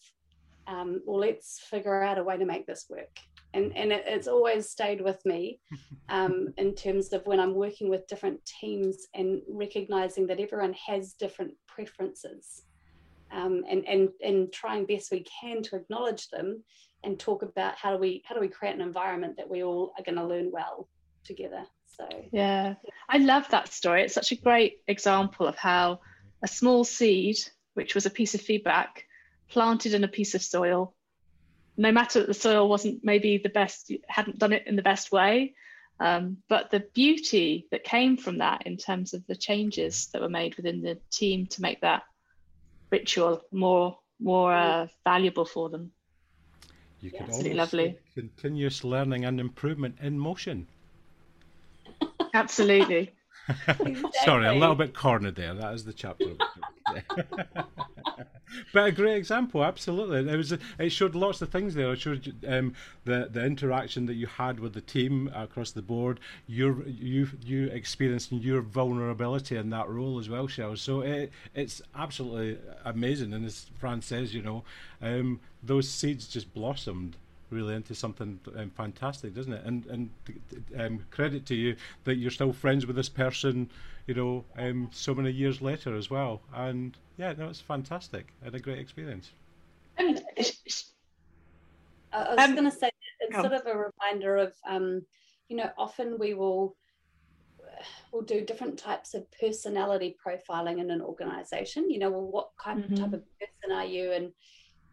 [0.67, 3.19] um, well let's figure out a way to make this work
[3.55, 5.61] and and it, it's always stayed with me
[6.09, 11.15] um, in terms of when I'm working with different teams and recognizing that everyone has
[11.15, 12.63] different preferences,
[13.31, 16.63] um, and and and trying best we can to acknowledge them
[17.05, 19.93] and talk about how do we how do we create an environment that we all
[19.99, 20.89] are going to learn well
[21.25, 21.65] together.
[21.87, 22.75] So yeah,
[23.09, 24.03] I love that story.
[24.03, 26.01] It's such a great example of how
[26.43, 27.37] a small seed,
[27.75, 29.05] which was a piece of feedback,
[29.49, 30.95] planted in a piece of soil
[31.77, 35.13] no matter that the soil wasn't maybe the best, hadn't done it in the best
[35.13, 35.55] way,
[36.01, 40.29] um, but the beauty that came from that in terms of the changes that were
[40.29, 42.03] made within the team to make that
[42.91, 45.91] ritual more more uh, valuable for them.
[47.01, 47.99] You could Absolutely lovely.
[48.15, 50.69] continuous learning and improvement in motion.
[52.33, 53.13] Absolutely.
[54.25, 55.55] Sorry, a little bit cornered there.
[55.55, 56.27] That is the chapter.
[58.73, 60.31] but a great example, absolutely.
[60.33, 60.53] It was.
[60.79, 61.93] It showed lots of things there.
[61.93, 62.75] It showed um,
[63.05, 66.21] the the interaction that you had with the team across the board.
[66.47, 70.77] Your you you experiencing your vulnerability in that role as well, Shell.
[70.77, 73.33] So it it's absolutely amazing.
[73.33, 74.65] And as Fran says, you know,
[75.01, 77.17] um, those seeds just blossomed
[77.53, 79.65] really into something um, fantastic, doesn't it?
[79.65, 80.11] And and
[80.79, 83.71] um, credit to you that you're still friends with this person,
[84.07, 86.41] you know, um, so many years later as well.
[86.55, 89.31] And yeah, no, it's fantastic and a great experience.
[89.99, 90.05] I
[92.13, 95.03] was um, going to say it's sort of a reminder of, um,
[95.49, 96.77] you know, often we will
[98.13, 101.91] we'll do different types of personality profiling in an organization.
[101.91, 102.95] You know, well, what kind mm-hmm.
[102.95, 104.13] type of person are you?
[104.13, 104.33] And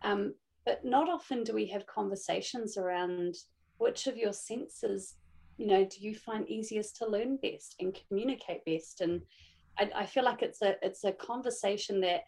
[0.02, 0.34] um,
[0.70, 3.36] but not often do we have conversations around
[3.80, 5.16] which of your senses
[5.58, 9.02] you know do you find easiest to learn best and communicate best?
[9.02, 9.24] And
[9.80, 12.26] I, I, feel like it's a it's a conversation that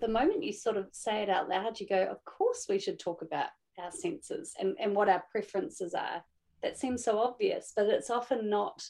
[0.00, 3.00] the moment you sort of say it out loud you go of course we should
[3.00, 3.48] talk about
[3.82, 6.22] our senses and, and what our preferences are.
[6.62, 8.80] That seems so obvious but it's often not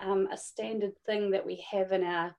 [0.00, 2.34] um, a standard thing that we have in our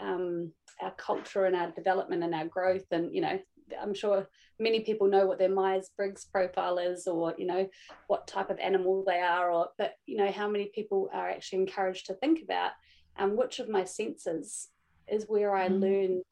[0.00, 0.50] um,
[0.82, 3.38] our culture and our development and our growth and you know
[3.80, 7.68] I'm sure many people know what their Myers Briggs profile is, or you know
[8.06, 11.60] what type of animal they are, or but you know how many people are actually
[11.60, 12.72] encouraged to think about
[13.18, 14.68] um, which of my senses
[15.08, 15.80] is where I mm.
[15.80, 16.22] learn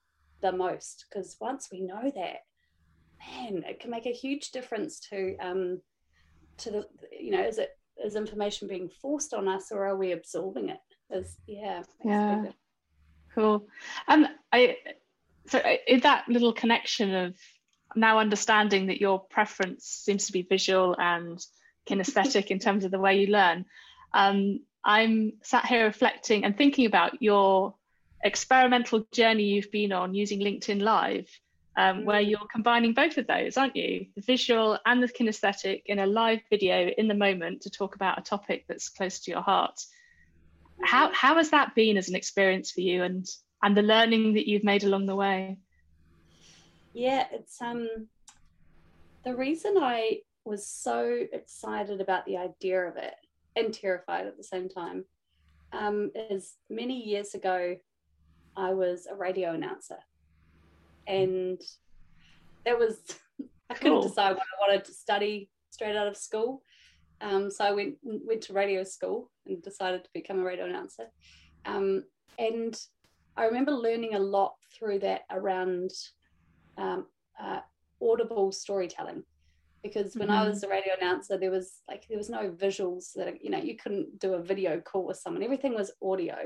[0.40, 1.06] the most.
[1.08, 2.38] Because once we know that,
[3.18, 5.80] man, it can make a huge difference to um,
[6.58, 6.86] to the
[7.18, 7.70] you know is it
[8.04, 10.80] is information being forced on us or are we absorbing it?
[11.10, 12.44] Is yeah yeah
[13.34, 13.66] cool.
[14.08, 14.76] Um, I
[15.52, 17.34] so uh, in that little connection of
[17.94, 21.44] now understanding that your preference seems to be visual and
[21.88, 23.64] kinesthetic in terms of the way you learn
[24.14, 27.74] um, i'm sat here reflecting and thinking about your
[28.22, 31.28] experimental journey you've been on using LinkedIn Live,
[31.76, 32.04] um, mm.
[32.04, 34.06] where you're combining both of those, aren't you?
[34.14, 38.18] The visual and the kinesthetic in a live video in the moment to talk about
[38.18, 39.80] a topic that's close to your heart.
[40.82, 43.26] How how has that been as an experience for you, and
[43.62, 45.58] and the learning that you've made along the way?
[46.92, 47.88] Yeah, it's um
[49.24, 53.14] the reason I was so excited about the idea of it
[53.54, 55.04] and terrified at the same time
[55.72, 57.76] um, is many years ago
[58.56, 59.98] I was a radio announcer,
[61.06, 61.60] and
[62.64, 62.98] that was
[63.70, 64.02] I couldn't cool.
[64.02, 66.62] decide what I wanted to study straight out of school.
[67.20, 71.04] Um, so I went went to radio school and decided to become a radio announcer.
[71.64, 72.04] Um,
[72.38, 72.78] and
[73.36, 75.90] I remember learning a lot through that around
[76.76, 77.06] um,
[77.40, 77.60] uh,
[78.02, 79.22] audible storytelling
[79.82, 80.38] because when mm-hmm.
[80.38, 83.58] I was a radio announcer, there was like there was no visuals that you know
[83.58, 85.42] you couldn't do a video call with someone.
[85.42, 86.36] Everything was audio,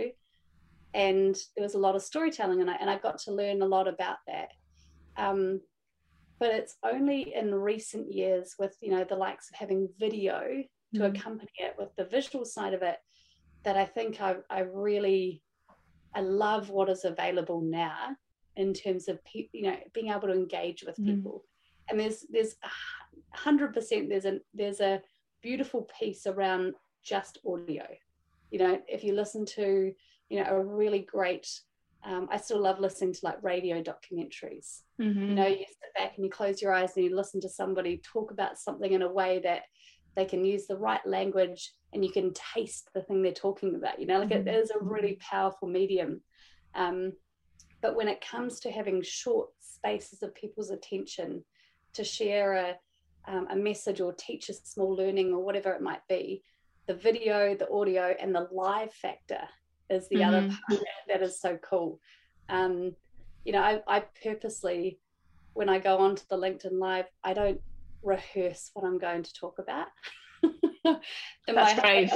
[0.95, 3.67] and there was a lot of storytelling, and I and I got to learn a
[3.67, 4.51] lot about that.
[5.17, 5.61] Um,
[6.39, 10.41] but it's only in recent years with you know the likes of having video
[10.95, 11.17] to mm-hmm.
[11.17, 12.97] accompany it with the visual side of it
[13.65, 15.43] that I think I, I really
[16.17, 18.17] I love what is available now
[18.57, 21.07] in terms of pe- you know being able to engage with mm.
[21.07, 21.45] people.
[21.89, 22.57] And there's there's
[23.33, 25.03] hundred percent there's a there's a
[25.43, 27.87] beautiful piece around just audio.
[28.51, 29.93] You know, if you listen to
[30.31, 31.49] you know a really great
[32.05, 34.83] um, I still love listening to like radio documentaries.
[35.01, 35.29] Mm-hmm.
[35.29, 38.01] You know, you sit back and you close your eyes and you listen to somebody
[38.05, 39.63] talk about something in a way that
[40.15, 43.99] they can use the right language and you can taste the thing they're talking about.
[43.99, 44.47] You know, like mm-hmm.
[44.47, 46.21] it is a really powerful medium.
[46.75, 47.15] Um,
[47.81, 51.43] but when it comes to having short spaces of people's attention
[51.95, 52.77] to share a,
[53.27, 56.43] um, a message or teach a small learning or whatever it might be,
[56.87, 59.41] the video, the audio, and the live factor
[59.89, 60.35] is the mm-hmm.
[60.35, 61.99] other part that is so cool.
[62.51, 62.95] Um,
[63.47, 64.99] you know, I, I purposely,
[65.55, 67.61] when I go onto the LinkedIn Live, I don't
[68.03, 69.87] rehearse what I'm going to talk about.
[71.47, 72.13] That's brave.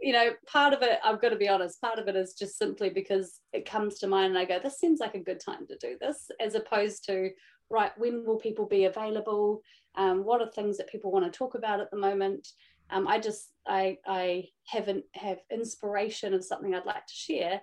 [0.00, 2.58] you know, part of it, I've got to be honest, part of it is just
[2.58, 5.66] simply because it comes to mind and I go, this seems like a good time
[5.66, 7.30] to do this, as opposed to,
[7.70, 9.62] right, when will people be available?
[9.96, 12.48] Um, what are things that people want to talk about at the moment?
[12.90, 17.60] Um, I just, I, I haven't have inspiration of something I'd like to share.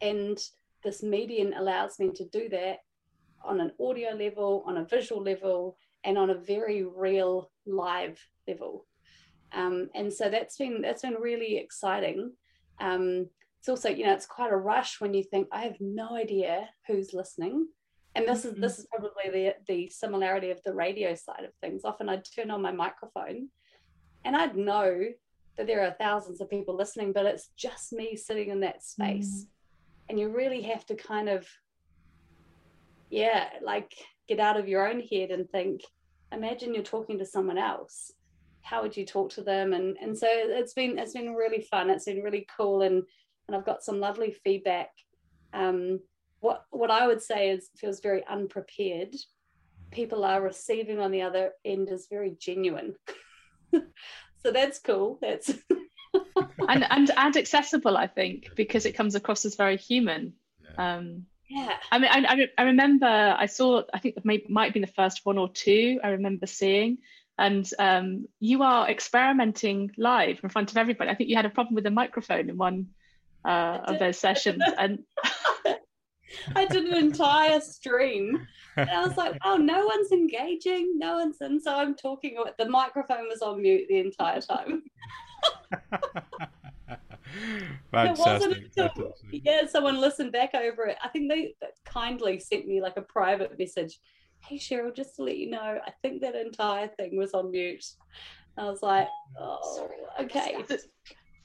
[0.00, 0.38] And
[0.82, 2.78] this medium allows me to do that
[3.44, 8.18] on an audio level, on a visual level, and on a very real live
[8.48, 8.86] level.
[9.54, 12.32] Um, and so that's been that's been really exciting.
[12.80, 13.26] Um,
[13.58, 16.68] it's also you know it's quite a rush when you think I have no idea
[16.86, 17.68] who's listening,
[18.14, 18.62] and this is mm-hmm.
[18.62, 21.82] this is probably the the similarity of the radio side of things.
[21.84, 23.48] Often I'd turn on my microphone,
[24.24, 25.04] and I'd know
[25.56, 29.44] that there are thousands of people listening, but it's just me sitting in that space,
[29.44, 29.46] mm.
[30.08, 31.46] and you really have to kind of
[33.10, 33.92] yeah like
[34.26, 35.82] get out of your own head and think
[36.32, 38.10] imagine you're talking to someone else
[38.62, 39.72] how would you talk to them?
[39.72, 41.90] And and so it's been it's been really fun.
[41.90, 42.82] It's been really cool.
[42.82, 43.02] And
[43.48, 44.90] and i've got some lovely feedback.
[45.52, 46.00] Um
[46.40, 49.14] what what i would say is feels very unprepared.
[49.90, 52.94] People are receiving on the other end is very genuine.
[54.42, 55.18] So that's cool.
[55.22, 55.50] That's
[56.68, 60.34] and, and and accessible i think because it comes across as very human.
[60.62, 60.96] Yeah.
[60.96, 61.74] um yeah.
[61.90, 65.20] I mean I, I remember i saw i think it might have been the first
[65.24, 66.98] one or two i remember seeing
[67.38, 71.10] and um, you are experimenting live in front of everybody.
[71.10, 72.88] I think you had a problem with the microphone in one
[73.44, 75.00] uh, of those sessions, and
[76.54, 81.40] I did an entire stream, and I was like, "Oh, no one's engaging, no one's,"
[81.40, 82.36] and so I'm talking.
[82.58, 84.82] The microphone was on mute the entire time.
[87.90, 88.70] Fantastic.
[88.76, 90.98] Until, yeah, someone listened back over it.
[91.02, 91.54] I think they
[91.84, 93.98] kindly sent me like a private message
[94.48, 97.84] hey Cheryl, just to let you know, I think that entire thing was on mute.
[98.56, 99.88] I was like, oh,
[100.20, 100.64] okay.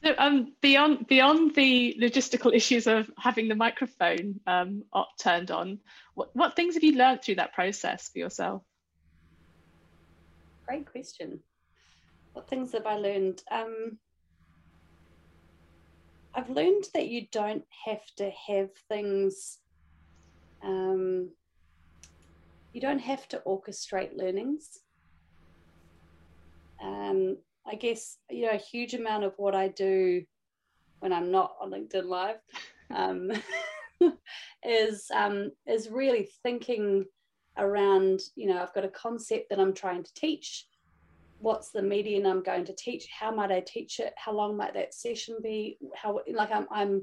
[0.03, 4.83] So, um, beyond beyond the logistical issues of having the microphone um,
[5.19, 5.79] turned on,
[6.15, 8.63] what, what things have you learned through that process for yourself?
[10.67, 11.39] Great question.
[12.33, 13.41] What things have I learned?
[13.49, 13.97] Um,
[16.35, 19.57] I've learned that you don't have to have things
[20.63, 21.31] um,
[22.77, 24.81] you don't have to orchestrate learnings.
[26.79, 30.21] Um, I guess you know a huge amount of what I do
[30.99, 32.37] when I'm not on LinkedIn Live
[32.93, 33.31] um,
[34.63, 37.05] is um, is really thinking
[37.57, 38.19] around.
[38.35, 40.67] You know, I've got a concept that I'm trying to teach.
[41.39, 43.07] What's the medium I'm going to teach?
[43.07, 44.13] How might I teach it?
[44.17, 45.79] How long might that session be?
[45.95, 47.01] How like I'm I'm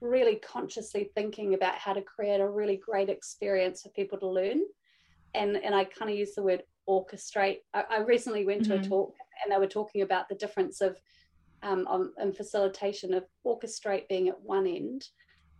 [0.00, 4.60] really consciously thinking about how to create a really great experience for people to learn.
[5.36, 7.58] And, and I kind of use the word orchestrate.
[7.74, 8.72] I, I recently went mm-hmm.
[8.72, 8.88] to a mm-hmm.
[8.88, 10.96] talk and they were talking about the difference of
[11.62, 15.04] um, on, in facilitation of orchestrate being at one end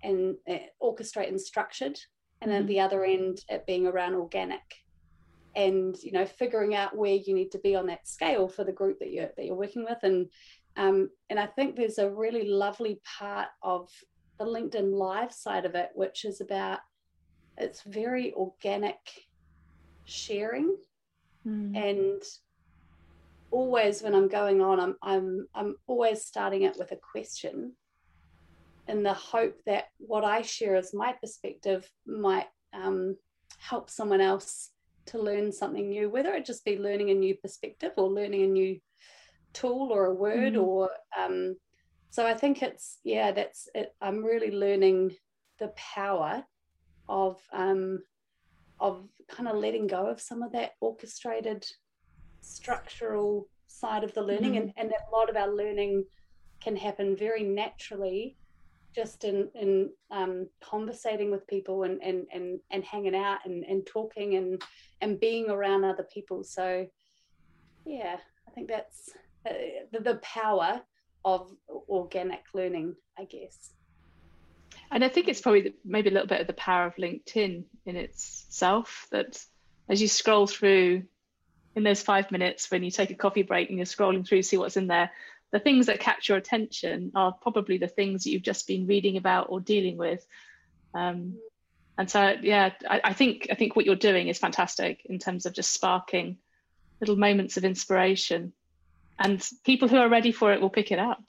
[0.03, 1.99] and uh, orchestrate and structured,
[2.41, 2.61] and mm-hmm.
[2.61, 4.61] at the other end it being around organic.
[5.55, 8.73] And you know, figuring out where you need to be on that scale for the
[8.73, 10.27] group that you're that you're working with, and
[10.77, 13.91] um, and I think there's a really lovely part of
[14.39, 16.81] the LinkedIn Live side of it, which is about
[17.57, 18.99] it's very organic
[20.07, 20.77] sharing
[21.47, 21.77] mm.
[21.77, 22.23] and
[23.51, 27.73] always when I'm going on, I'm I'm I'm always starting it with a question
[28.89, 33.17] in the hope that what I share as my perspective might um,
[33.59, 34.71] help someone else
[35.07, 38.49] to learn something new, whether it just be learning a new perspective or learning a
[38.49, 38.81] new
[39.53, 40.63] tool or a word mm.
[40.63, 41.57] or um,
[42.11, 43.95] so I think it's yeah that's it.
[44.01, 45.17] I'm really learning
[45.59, 46.45] the power
[47.09, 48.01] of um,
[48.81, 51.67] of kind of letting go of some of that orchestrated
[52.41, 54.63] structural side of the learning mm-hmm.
[54.63, 56.05] and, and that a lot of our learning
[56.61, 58.37] can happen very naturally
[58.95, 63.87] just in in um, conversating with people and and and, and hanging out and, and
[63.87, 64.63] talking and
[65.03, 66.87] and being around other people so
[67.85, 68.17] yeah
[68.49, 69.11] i think that's
[69.49, 69.53] uh,
[69.93, 70.81] the, the power
[71.25, 71.53] of
[71.89, 73.73] organic learning i guess
[74.91, 77.97] and I think it's probably maybe a little bit of the power of LinkedIn in
[77.97, 79.45] itself that
[79.89, 81.05] as you scroll through
[81.75, 84.57] in those five minutes when you take a coffee break and you're scrolling through, see
[84.57, 85.11] what's in there,
[85.53, 89.17] the things that catch your attention are probably the things that you've just been reading
[89.17, 90.27] about or dealing with.
[90.95, 91.37] Um,
[91.99, 95.47] and so, yeah, I, I think I think what you're doing is fantastic in terms
[95.47, 96.39] of just sparking
[97.01, 98.53] little moments of inspiration,
[99.19, 101.23] and people who are ready for it will pick it up.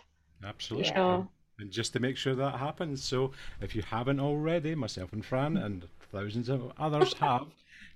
[0.44, 0.92] Absolutely.
[0.94, 1.28] Sure
[1.60, 3.04] and just to make sure that happens.
[3.04, 3.32] So
[3.62, 7.48] if you haven't already, myself and Fran and thousands of others have,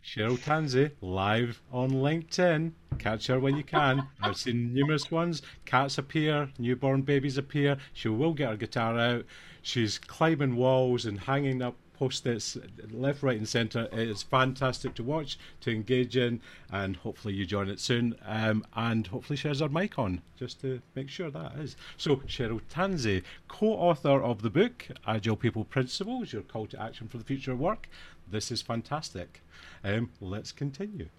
[0.03, 2.71] Cheryl Tansey live on LinkedIn.
[2.97, 4.07] Catch her when you can.
[4.21, 5.43] I've seen numerous ones.
[5.65, 7.77] Cats appear, newborn babies appear.
[7.93, 9.25] She will get her guitar out.
[9.61, 12.57] She's climbing walls and hanging up post-its
[12.91, 13.87] left, right, and centre.
[13.91, 16.41] It is fantastic to watch, to engage in,
[16.71, 18.15] and hopefully you join it soon.
[18.25, 21.75] Um, and hopefully Cheryl's mic on, just to make sure that is.
[21.97, 27.19] So Cheryl Tansey, co-author of the book Agile People Principles: Your Call to Action for
[27.19, 27.87] the Future of Work.
[28.27, 29.43] This is fantastic.
[29.83, 31.09] Um, let's continue.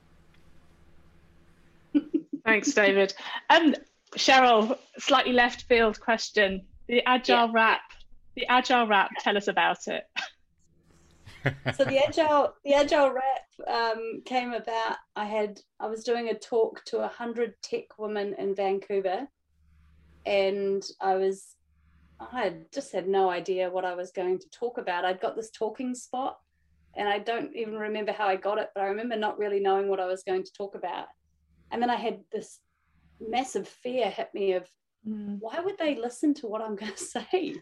[2.44, 3.14] Thanks, David.
[3.50, 3.82] And um,
[4.16, 7.52] Cheryl, slightly left field question: the Agile yeah.
[7.52, 7.82] Rap.
[8.34, 9.12] The Agile Rap.
[9.20, 10.08] Tell us about it.
[11.74, 14.96] so the agile the agile rap um, came about.
[15.16, 19.26] I had i was doing a talk to a hundred tech women in vancouver
[20.24, 21.56] and i was
[22.20, 25.04] i just had no idea what i was going to talk about.
[25.04, 26.38] I'd got this talking spot
[26.94, 29.88] and i don't even remember how i got it but i remember not really knowing
[29.88, 31.06] what i was going to talk about.
[31.70, 32.60] And then i had this
[33.20, 34.68] massive fear hit me of
[35.08, 35.38] Mm.
[35.40, 37.54] Why would they listen to what I'm going to say?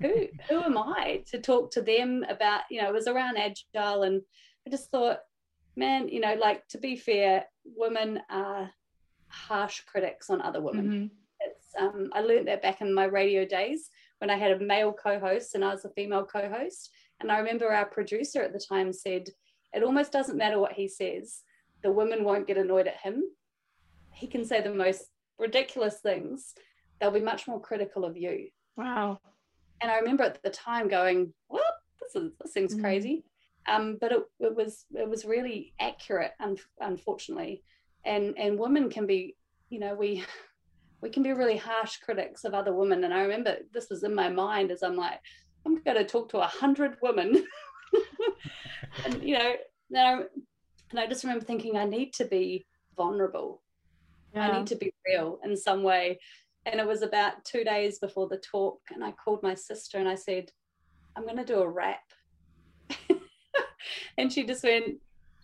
[0.00, 2.62] who who am I to talk to them about?
[2.70, 4.22] You know, it was around agile, and
[4.66, 5.20] I just thought,
[5.76, 8.70] man, you know, like to be fair, women are
[9.28, 10.86] harsh critics on other women.
[10.86, 11.06] Mm-hmm.
[11.40, 14.92] It's um, I learned that back in my radio days when I had a male
[14.92, 18.92] co-host and I was a female co-host, and I remember our producer at the time
[18.92, 19.28] said,
[19.74, 21.42] "It almost doesn't matter what he says.
[21.82, 23.22] The women won't get annoyed at him.
[24.12, 25.04] He can say the most
[25.38, 26.54] ridiculous things."
[27.00, 28.48] They'll be much more critical of you.
[28.76, 29.20] Wow.
[29.80, 31.62] And I remember at the time going, "What?
[32.00, 32.80] This is this seems mm.
[32.80, 33.24] crazy,"
[33.68, 37.62] um, but it, it was it was really accurate, un- unfortunately.
[38.04, 39.36] And and women can be,
[39.70, 40.24] you know, we
[41.00, 43.04] we can be really harsh critics of other women.
[43.04, 45.20] And I remember this was in my mind as I'm like,
[45.64, 47.44] I'm going to talk to a hundred women,
[49.04, 49.54] and you know,
[49.90, 50.22] now,
[50.90, 53.62] and I just remember thinking, I need to be vulnerable.
[54.34, 54.48] Yeah.
[54.48, 56.18] I need to be real in some way
[56.66, 60.08] and it was about two days before the talk and i called my sister and
[60.08, 60.50] i said
[61.16, 62.00] i'm going to do a rap.
[64.18, 64.96] And she just went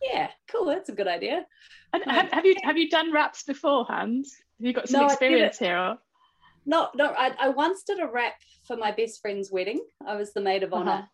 [0.03, 1.47] yeah cool that's a good idea.
[1.93, 4.27] And have, have you have you done raps beforehand?
[4.59, 5.99] Have you got some no, experience here or?
[6.67, 8.35] no no I, I once did a rap
[8.67, 9.81] for my best friend's wedding.
[10.07, 11.09] I was the maid of honor.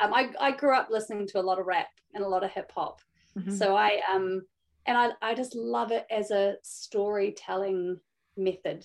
[0.00, 0.06] Uh-huh.
[0.06, 2.50] um, I, I grew up listening to a lot of rap and a lot of
[2.50, 3.00] hip hop.
[3.38, 3.54] Mm-hmm.
[3.54, 4.42] so i um
[4.86, 8.00] and I, I just love it as a storytelling
[8.36, 8.84] method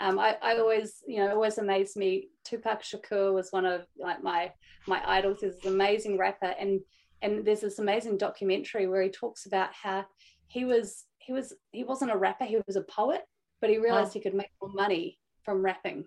[0.00, 2.28] um, I, I always, you know, always amazed me.
[2.44, 4.52] Tupac Shakur was one of like my
[4.86, 5.38] my idols.
[5.40, 6.80] He's an amazing rapper, and
[7.22, 10.04] and there's this amazing documentary where he talks about how
[10.48, 13.22] he was he was he wasn't a rapper, he was a poet,
[13.60, 14.14] but he realized oh.
[14.14, 16.04] he could make more money from rapping,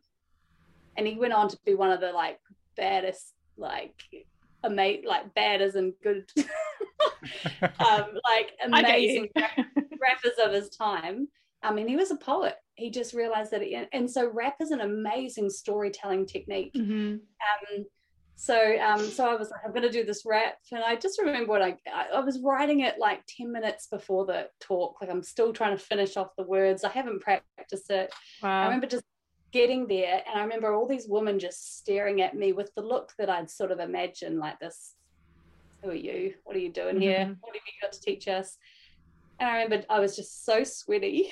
[0.95, 2.39] and he went on to be one of the like
[2.77, 3.95] baddest, like
[4.63, 6.29] amazing, like bad as in good,
[7.79, 11.27] um, like amazing rappers of his time.
[11.62, 12.55] I mean, he was a poet.
[12.76, 16.74] He just realized that, it, and so rap is an amazing storytelling technique.
[16.74, 17.16] Mm-hmm.
[17.16, 17.86] Um,
[18.36, 21.20] so, um, so I was like, I'm going to do this rap, and I just
[21.20, 21.76] remember what I,
[22.14, 25.01] I was writing it like ten minutes before the talk.
[25.01, 26.86] Like I'm still trying to finish off the words.
[26.86, 28.14] I haven't practiced it.
[28.41, 28.62] Wow.
[28.62, 29.03] I remember just
[29.51, 33.12] getting there, and I remember all these women just staring at me with the look
[33.18, 34.95] that I'd sort of imagined, like this.
[35.84, 36.36] Who are you?
[36.45, 37.01] What are you doing mm-hmm.
[37.01, 37.36] here?
[37.41, 38.57] What have you got to teach us?
[39.39, 41.31] And I remember I was just so sweaty.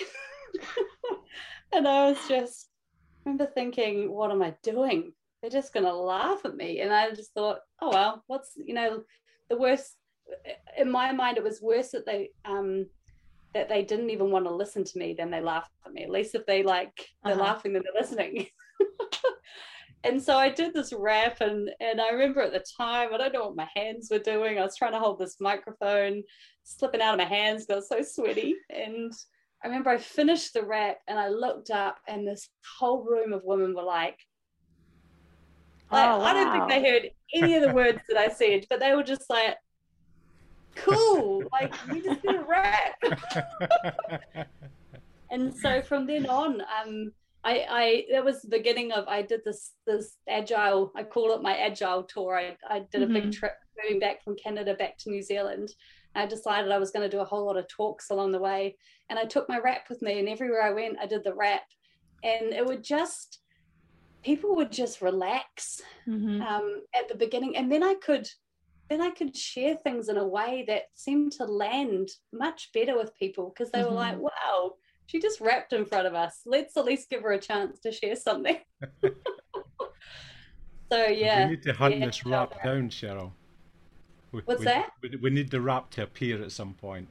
[1.73, 2.69] and I was just
[3.25, 5.11] I remember thinking, what am I doing?
[5.41, 6.81] They're just gonna laugh at me.
[6.81, 9.03] And I just thought, oh well, what's you know,
[9.49, 9.95] the worst
[10.77, 12.85] in my mind it was worse that they um
[13.53, 16.03] that they didn't even want to listen to me than they laughed at me.
[16.03, 17.43] At least if they like they're uh-huh.
[17.43, 18.47] laughing then they're listening.
[20.03, 23.33] and so I did this rap and and I remember at the time I don't
[23.33, 24.57] know what my hands were doing.
[24.57, 26.23] I was trying to hold this microphone,
[26.63, 28.55] slipping out of my hands, got so sweaty.
[28.69, 29.11] And
[29.63, 33.41] I remember I finished the rap and I looked up and this whole room of
[33.43, 34.17] women were like,
[35.91, 36.21] like oh, wow.
[36.21, 39.03] I don't think they heard any of the words that I said, but they were
[39.03, 39.55] just like,
[40.75, 43.01] cool, like you just did a rap.
[45.31, 47.11] and so from then on, um,
[47.47, 51.41] I, I that was the beginning of I did this this agile I call it
[51.41, 52.37] my agile tour.
[52.37, 53.13] I, I did a mm-hmm.
[53.13, 55.69] big trip moving back from Canada back to New Zealand.
[56.13, 58.75] I decided I was going to do a whole lot of talks along the way,
[59.09, 61.63] and I took my rap with me, and everywhere I went, I did the rap,
[62.21, 63.39] and it would just
[64.23, 66.41] people would just relax mm-hmm.
[66.41, 68.27] um, at the beginning, and then I could
[68.89, 73.15] then I could share things in a way that seemed to land much better with
[73.15, 73.89] people because they mm-hmm.
[73.89, 74.23] were like, mm-hmm.
[74.23, 74.73] "Wow,
[75.07, 76.41] she just rapped in front of us.
[76.45, 78.57] Let's at least give her a chance to share something."
[80.91, 83.31] so yeah, we need to hunt yeah, this rap down, Cheryl.
[84.31, 84.91] We, What's we, that?
[85.01, 87.07] We, we need the rap to appear at some point.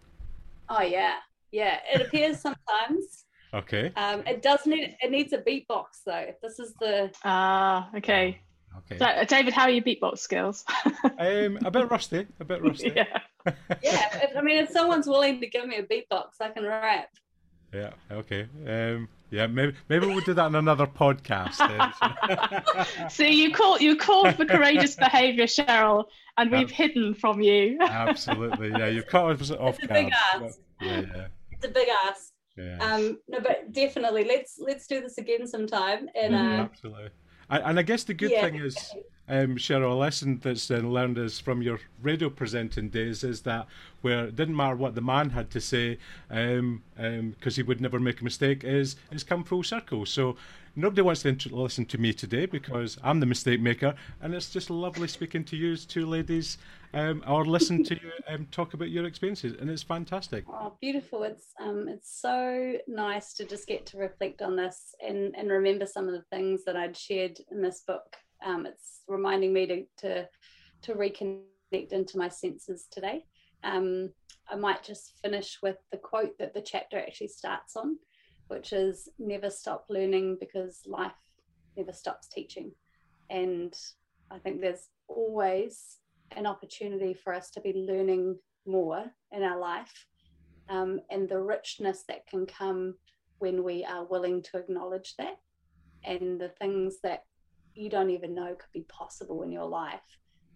[0.69, 1.17] Oh yeah,
[1.51, 1.79] yeah.
[1.93, 3.25] It appears sometimes.
[3.55, 3.93] Okay.
[3.97, 6.27] Um, it does need it needs a beatbox though.
[6.43, 8.41] This is the ah uh, okay.
[8.79, 8.99] Okay.
[8.99, 10.65] So, David, how are your beatbox skills?
[11.19, 12.27] um, a bit rusty.
[12.41, 12.93] A bit rusty.
[12.95, 13.07] Yeah.
[13.83, 14.19] yeah.
[14.23, 17.09] If, I mean, if someone's willing to give me a beatbox, I can rap.
[17.73, 17.91] Yeah.
[18.11, 18.47] Okay.
[18.67, 19.47] Um, yeah.
[19.47, 21.61] Maybe maybe we'll do that in another podcast.
[23.11, 26.05] so you called you called for courageous behaviour, Cheryl,
[26.37, 27.79] and we've hidden from you.
[27.81, 28.71] Absolutely.
[28.71, 28.87] Yeah.
[28.89, 30.59] You've caught us off it's a big ass.
[30.81, 31.01] Yeah.
[31.01, 31.27] Yeah.
[31.51, 32.33] It's a big ass.
[32.57, 32.79] Yeah.
[32.81, 36.09] Um, no, but definitely let's let's do this again sometime.
[36.15, 36.61] And mm-hmm.
[36.61, 37.11] uh, absolutely.
[37.49, 38.43] And I guess the good yeah.
[38.43, 38.77] thing is,
[39.29, 43.67] um, Cheryl, a lesson that's uh, learned is from your radio presenting days is that
[44.01, 45.99] where it didn't matter what the man had to say,
[46.29, 50.07] because um, um, he would never make a mistake, is it's come full circle.
[50.07, 50.37] So
[50.77, 54.51] nobody wants to int- listen to me today because I'm the mistake maker, and it's
[54.51, 56.59] just lovely speaking to you, two ladies,
[56.95, 60.45] um, or listen to you um, talk about your experiences, and it's fantastic.
[60.49, 61.25] Oh, beautiful!
[61.25, 65.87] It's um, it's so nice to just get to reflect on this and and remember
[65.87, 68.17] some of the things that I'd shared in this book.
[68.47, 70.29] Um, it's reminding me to to
[70.83, 73.25] to reconnect into my senses today.
[73.65, 74.11] Um,
[74.49, 77.99] I might just finish with the quote that the chapter actually starts on
[78.49, 81.13] which is never stop learning because life
[81.77, 82.73] never stops teaching.
[83.29, 83.75] And
[84.31, 85.99] I think there's always
[86.37, 90.07] an opportunity for us to be learning more in our life
[90.69, 92.95] um, and the richness that can come
[93.39, 95.39] when we are willing to acknowledge that
[96.05, 97.25] and the things that
[97.77, 100.01] you don't even know could be possible in your life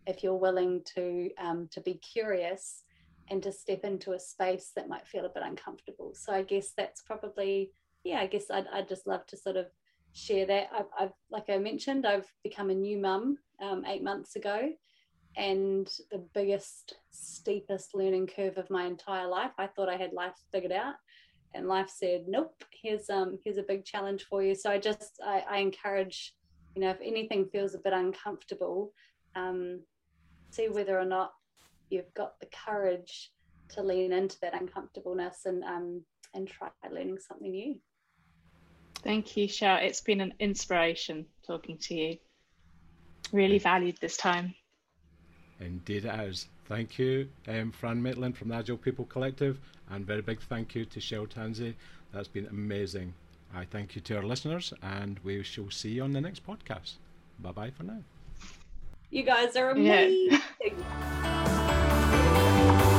[0.07, 2.83] if you're willing to um, to be curious
[3.29, 6.73] and to step into a space that might feel a bit uncomfortable so i guess
[6.77, 7.71] that's probably
[8.05, 9.67] yeah, I guess I'd, I'd just love to sort of
[10.13, 10.69] share that.
[10.75, 14.71] I've, I've like I mentioned, I've become a new mum um, eight months ago,
[15.37, 19.53] and the biggest, steepest learning curve of my entire life.
[19.59, 20.95] I thought I had life figured out,
[21.55, 22.65] and life said, "Nope.
[22.83, 26.35] Here's um here's a big challenge for you." So I just I, I encourage,
[26.75, 28.93] you know, if anything feels a bit uncomfortable,
[29.35, 29.81] um,
[30.51, 31.33] see whether or not
[31.91, 33.31] you've got the courage
[33.71, 36.03] to lean into that uncomfortableness and um
[36.35, 37.75] and try learning something new.
[39.03, 39.83] Thank you, Cheryl.
[39.83, 42.19] It's been an inspiration talking to you.
[43.33, 44.55] Really valued this time.
[45.59, 46.47] Indeed, it has.
[46.67, 49.59] Thank you, um, Fran Maitland from the Agile People Collective,
[49.91, 51.75] and very big thank you to Cheryl Tansey.
[52.13, 53.13] That's been amazing.
[53.55, 56.95] I thank you to our listeners, and we shall see you on the next podcast.
[57.39, 58.03] Bye bye for now.
[59.11, 60.39] You guys are amazing.
[60.63, 60.71] Yeah.